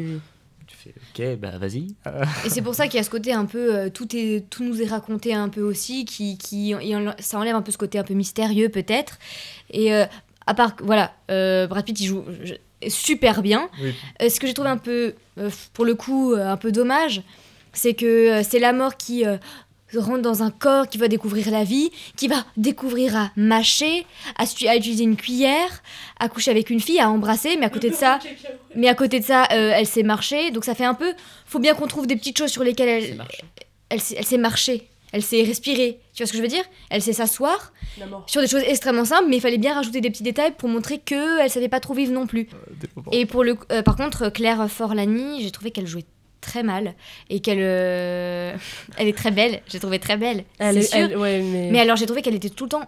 [0.65, 0.93] Tu fais,
[1.33, 1.95] ok, bah vas-y.
[2.07, 4.49] Euh, Et c'est pour ça qu'il y a ce côté un peu, euh, tout, est,
[4.49, 6.73] tout nous est raconté un peu aussi, qui, qui,
[7.19, 9.17] ça enlève un peu ce côté un peu mystérieux peut-être.
[9.69, 10.05] Et euh,
[10.45, 12.55] à part, voilà, euh, Brad Pitt il joue je-
[12.87, 13.69] super bien.
[13.81, 13.93] Oui.
[14.21, 17.21] Euh, ce que j'ai trouvé un peu, euh, pour le coup, euh, un peu dommage,
[17.73, 19.37] c'est que euh, c'est la mort qui euh,
[19.95, 24.05] rentre dans un corps, qui va découvrir la vie, qui va découvrir à mâcher,
[24.35, 24.43] à,
[24.75, 25.83] utiliser une cuillère,
[26.19, 28.19] à coucher avec une fille, à embrasser, mais à côté de ça,
[28.75, 31.13] mais à côté de ça, euh, elle sait marcher, donc ça fait un peu.
[31.45, 33.25] Faut bien qu'on trouve des petites choses sur lesquelles elle,
[33.89, 34.87] elle, sait, elle sait marcher,
[35.17, 35.99] elle sait respirer.
[36.13, 36.63] Tu vois ce que je veux dire?
[36.91, 37.73] Elle sait s'asseoir
[38.27, 40.99] sur des choses extrêmement simples, mais il fallait bien rajouter des petits détails pour montrer
[40.99, 42.47] que elle savait pas trop vivre non plus.
[43.11, 46.05] Et pour le, euh, par contre, Claire Forlani, j'ai trouvé qu'elle jouait
[46.41, 46.93] très mal
[47.31, 48.55] et qu'elle, euh,
[48.97, 49.61] elle est très belle.
[49.67, 50.43] J'ai trouvé très belle.
[50.59, 51.09] Elle c'est est- sûr.
[51.11, 52.85] elle- ouais, mais- mais alors j'ai trouvé qu'elle était tout le temps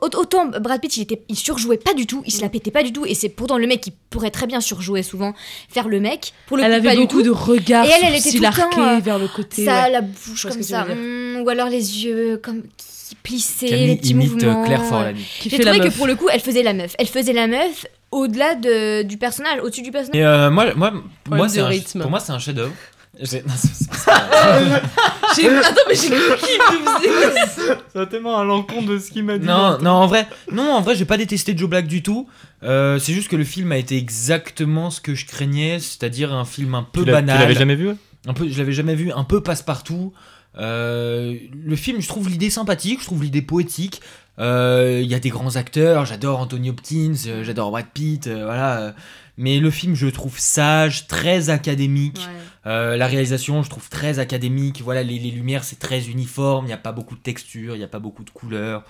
[0.00, 2.82] Autant Brad Pitt, il, était, il surjouait pas du tout, il se la pétait pas
[2.82, 5.34] du tout, et c'est pourtant le mec qui pourrait très bien surjouer souvent,
[5.68, 6.32] faire le mec.
[6.46, 7.22] Pour le Elle coup, avait pas du beaucoup tout.
[7.24, 9.90] de regards Et elle, elle était tout le temps euh, vers le côté, Ça, ouais.
[9.90, 14.10] la bouche comme ça, hum, ou alors les yeux comme qui plissaient, Camille les petits
[14.10, 14.62] imite, mouvements.
[14.62, 15.24] euh, Claire Forlani.
[15.46, 16.94] J'ai trouvé que pour le coup, elle faisait la meuf.
[16.98, 20.20] Elle faisait la meuf au-delà de, du personnage, au-dessus du personnage.
[20.20, 21.02] Et euh, moi, moi, moi
[21.46, 22.72] un- pour moi, c'est un chef-d'œuvre.
[23.20, 24.28] J'ai- non, c'est- c'est- c'est pas-
[25.36, 27.74] J'ai- Attends, mais j'ai cru qu'il me faisait.
[27.92, 29.46] Ça va tellement à l'encontre de ce qu'il m'a dit.
[29.46, 32.26] Non, non, en vrai, non, en vrai, j'ai pas détesté Joe Black du tout.
[32.62, 36.44] Euh, c'est juste que le film a été exactement ce que je craignais, c'est-à-dire un
[36.44, 37.40] film un peu Tu l'as- tu banal.
[37.40, 37.96] l'avais jamais vu, ouais
[38.26, 40.12] Un peu, je l'avais jamais vu, un peu passe-partout.
[40.58, 41.34] Euh,
[41.64, 44.00] le film, je trouve l'idée sympathique, je trouve l'idée poétique.
[44.38, 48.94] Euh, Il y a des grands acteurs, j'adore Anthony Hopkins, j'adore Brad Pitt, euh, voilà.
[49.42, 52.28] Mais le film, je le trouve sage, très académique.
[52.64, 54.82] Euh, la réalisation, je trouve très académique.
[54.82, 56.66] Voilà, les, les lumières, c'est très uniforme.
[56.66, 58.84] Il n'y a pas beaucoup de texture, il n'y a pas beaucoup de couleurs.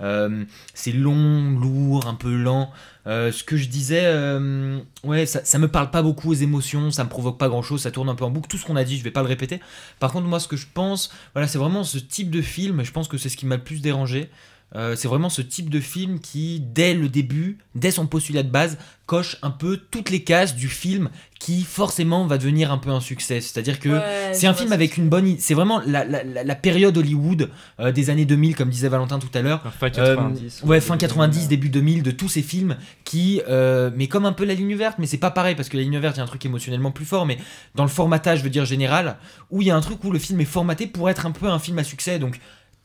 [0.00, 2.70] Euh, c'est long, lourd, un peu lent.
[3.06, 6.90] Euh, ce que je disais, euh, ouais, ça, ça me parle pas beaucoup aux émotions,
[6.90, 8.48] ça me provoque pas grand chose, ça tourne un peu en boucle.
[8.48, 9.60] Tout ce qu'on a dit, je vais pas le répéter.
[9.98, 12.82] Par contre, moi, ce que je pense, voilà, c'est vraiment ce type de film.
[12.82, 14.30] Je pense que c'est ce qui m'a le plus dérangé.
[14.74, 18.50] Euh, c'est vraiment ce type de film qui, dès le début, dès son postulat de
[18.50, 21.08] base, coche un peu toutes les cases du film
[21.40, 23.40] qui forcément va devenir un peu un succès.
[23.40, 25.36] C'est-à-dire que Ouais, c'est un film avec une bonne...
[25.38, 27.48] C'est vraiment la, la- la- la période Hollywood
[27.80, 29.62] euh, des années 2000, comme disait Valentin tout à l'heure.
[29.80, 33.40] Fin 90, Euh, ouais, fin 90, début 2000, de tous ces films qui...
[33.48, 35.82] euh, mais comme un peu la ligne verte, mais c'est pas pareil, parce que la
[35.84, 37.38] ligne verte, il y a un truc émotionnellement plus fort, mais
[37.74, 39.16] dans le formatage, je veux dire général,
[39.50, 41.46] où il y a un truc où le film est formaté pour être un peu
[41.46, 42.38] un film à succès, donc...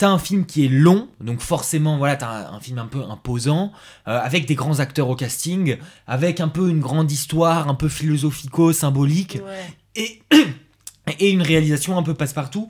[0.04, 3.02] T'as un film qui est long, donc forcément, voilà, t'as un, un film un peu
[3.10, 3.72] imposant,
[4.10, 5.78] euh, avec des grands acteurs au casting,
[6.08, 9.40] avec un peu une grande histoire, un peu philosophico-symbolique,
[9.96, 10.22] et,
[11.20, 12.70] et une réalisation un peu passe-partout,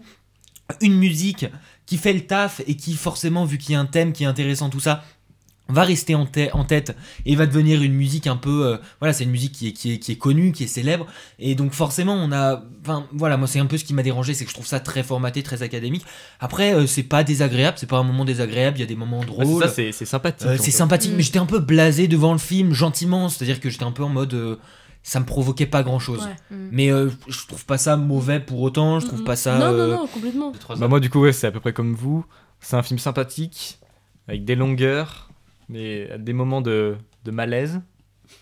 [0.80, 1.48] une musique
[1.88, 4.28] qui fait le taf et qui forcément, vu qu'il y a un thème qui est
[4.28, 5.04] intéressant, tout ça,
[5.74, 6.96] va rester en, tê- en tête
[7.26, 9.94] et va devenir une musique un peu euh, voilà c'est une musique qui est, qui,
[9.94, 11.06] est, qui est connue qui est célèbre
[11.40, 14.34] et donc forcément on a enfin voilà moi c'est un peu ce qui m'a dérangé
[14.34, 16.06] c'est que je trouve ça très formaté très académique
[16.40, 19.20] après euh, c'est pas désagréable c'est pas un moment désagréable il y a des moments
[19.20, 21.16] Ouais, drôles c'est ça, c'est- sympathique, Euh, c'est sympathique Mm.
[21.18, 23.92] mais j'étais un peu blasé devant le film gentiment c'est à dire que j'étais un
[23.92, 24.56] peu en mode euh,
[25.06, 26.56] ça me provoquait pas grand chose Ouais.
[26.58, 26.70] Mm.
[26.72, 29.88] mais euh, je trouve pas ça mauvais pour autant je trouve pas ça Non, non,
[29.88, 30.54] non, complètement.
[30.78, 32.26] Bah moi du coup ouais c'est à peu près comme vous.
[32.62, 33.80] C'est un film sympathique,
[34.30, 35.30] avec des longueurs,
[35.70, 36.96] mais à des moments de,
[37.26, 37.82] de malaise.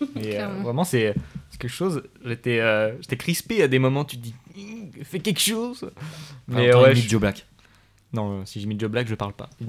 [0.20, 1.14] Et euh, vraiment c'est
[1.50, 2.02] c'est quelque chose.
[2.24, 4.04] J'étais euh, j'étais crispé à des moments.
[4.04, 5.90] Tu te dis Hum, fais quelque chose.
[6.48, 7.46] Mais Attends, ouais, je- Joe Black.
[8.12, 9.48] Non euh, si j'imite Joe Black je parle pas.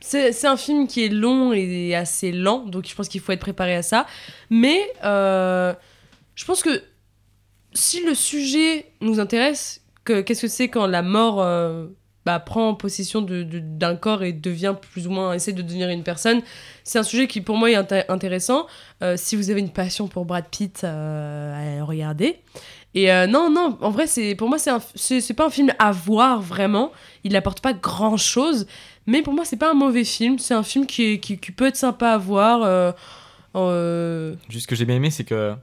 [0.00, 3.32] C'est c'est un film qui est long et assez lent, donc je pense qu'il faut
[3.32, 4.06] être préparé à ça.
[4.50, 5.72] Mais euh,
[6.34, 6.82] je pense que
[7.72, 11.86] si le sujet nous intéresse, que- qu'est-ce que c'est quand la mort euh,
[12.26, 16.42] bah, prend possession d'un corps et devient plus ou moins, essaie de devenir une personne,
[16.84, 18.66] c'est un sujet qui pour moi est inté- intéressant.
[19.02, 22.36] Euh, si vous avez une passion pour Brad Pitt, euh, allez regarder.
[22.94, 24.80] Et euh, non, non, en vrai, c'est pour moi, c'est un-
[25.36, 26.90] pas un film à voir vraiment.
[27.24, 28.66] Il n'apporte pas grand chose.
[29.06, 30.38] Mais pour moi, c'est pas un mauvais film.
[30.38, 32.92] C'est un film qui, qui, qui peut être sympa à voir.
[33.56, 35.54] euh, Juste ce que j'ai bien aimé c'est que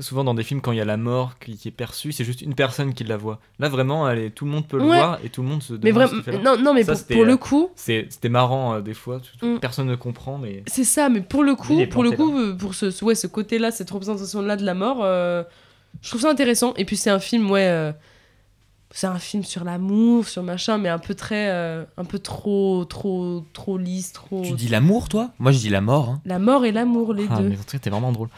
[0.00, 2.12] C'est souvent dans des films quand il y a la mort qui, qui est perçue,
[2.12, 3.38] c'est juste une personne qui la voit.
[3.58, 4.96] Là vraiment, tout le monde peut le Ouais.
[4.96, 6.38] voir et tout le monde se demande Mais vraiment, qu'il fait là.
[6.38, 9.20] non, non, mais Ça, pour, pour euh, le coup, c'est- C'était marrant euh, des fois,
[9.20, 9.60] tout- Mm.
[9.60, 11.08] personne ne comprend, mais c'est ça.
[11.10, 13.90] Mais pour le coup, pour le coup, euh, pour ce, ce- ouais, ce côté-là, cette
[13.90, 15.42] représentation-là de la mort, euh,
[16.00, 16.72] je trouve ça intéressant.
[16.76, 17.92] Et puis c'est un film, ouais,
[18.92, 22.84] c'est un film sur l'amour, sur machin, mais un peu très, euh, un peu trop,
[22.84, 24.42] trop, trop lisse, trop.
[24.44, 25.30] Tu dis l'amour, toi?
[25.38, 26.08] Moi, je dis la mort.
[26.08, 26.20] hein.
[26.26, 27.48] La mort et l'amour, les Ah, deux.
[27.50, 28.28] mais en tout cas, t'es vraiment drôle.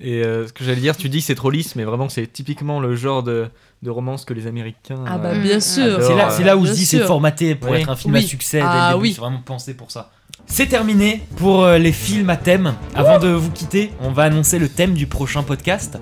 [0.00, 2.26] Et euh, ce que j'allais dire, tu dis que c'est trop lisse, mais vraiment, c'est
[2.26, 3.48] typiquement le genre de,
[3.82, 5.04] de romance que les Américains.
[5.06, 6.02] Ah bah, euh, bien sûr.
[6.02, 8.24] C'est là, c'est là où bien je dis c'est formaté pour être un film Oui.
[8.24, 8.60] à succès.
[8.64, 9.12] Ah oui.
[9.12, 10.10] C'est vraiment pensé pour ça.
[10.46, 12.74] C'est terminé pour les films à thème.
[12.96, 15.98] Avant de vous quitter, on va annoncer le thème du prochain podcast.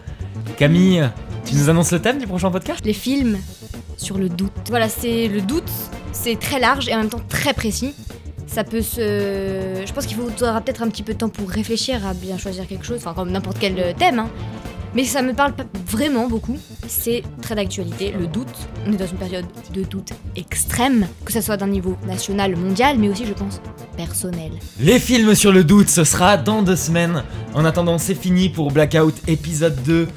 [0.58, 1.08] Camille,
[1.44, 2.84] tu nous annonces le thème du prochain podcast?
[2.84, 3.38] Les films
[3.96, 4.50] sur le doute.
[4.70, 5.70] Voilà, c'est le doute,
[6.10, 7.94] c'est très large et en même temps très précis.
[8.48, 9.84] Ça peut se.
[9.86, 12.66] Je pense qu'il faudra peut-être un petit peu de temps pour réfléchir à bien choisir
[12.66, 14.28] quelque chose, enfin, comme n'importe quel euh, thème, hein.
[14.94, 16.56] Mais ça me parle pas vraiment beaucoup.
[16.88, 18.48] C'est très d'actualité, le doute.
[18.86, 22.98] On est dans une période de doute extrême, que ce soit d'un niveau national, mondial,
[22.98, 23.60] mais aussi, je pense,
[23.96, 24.50] personnel.
[24.80, 27.22] Les films sur le doute, ce sera dans deux semaines.
[27.54, 30.08] En attendant, c'est fini pour Blackout épisode 2.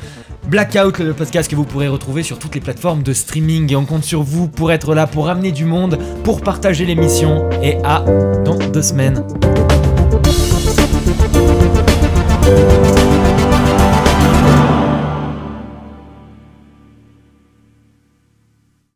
[0.48, 3.72] Blackout, le podcast que vous pourrez retrouver sur toutes les plateformes de streaming.
[3.72, 7.50] Et on compte sur vous pour être là, pour amener du monde, pour partager l'émission.
[7.62, 8.04] Et à
[8.44, 9.24] dans deux semaines.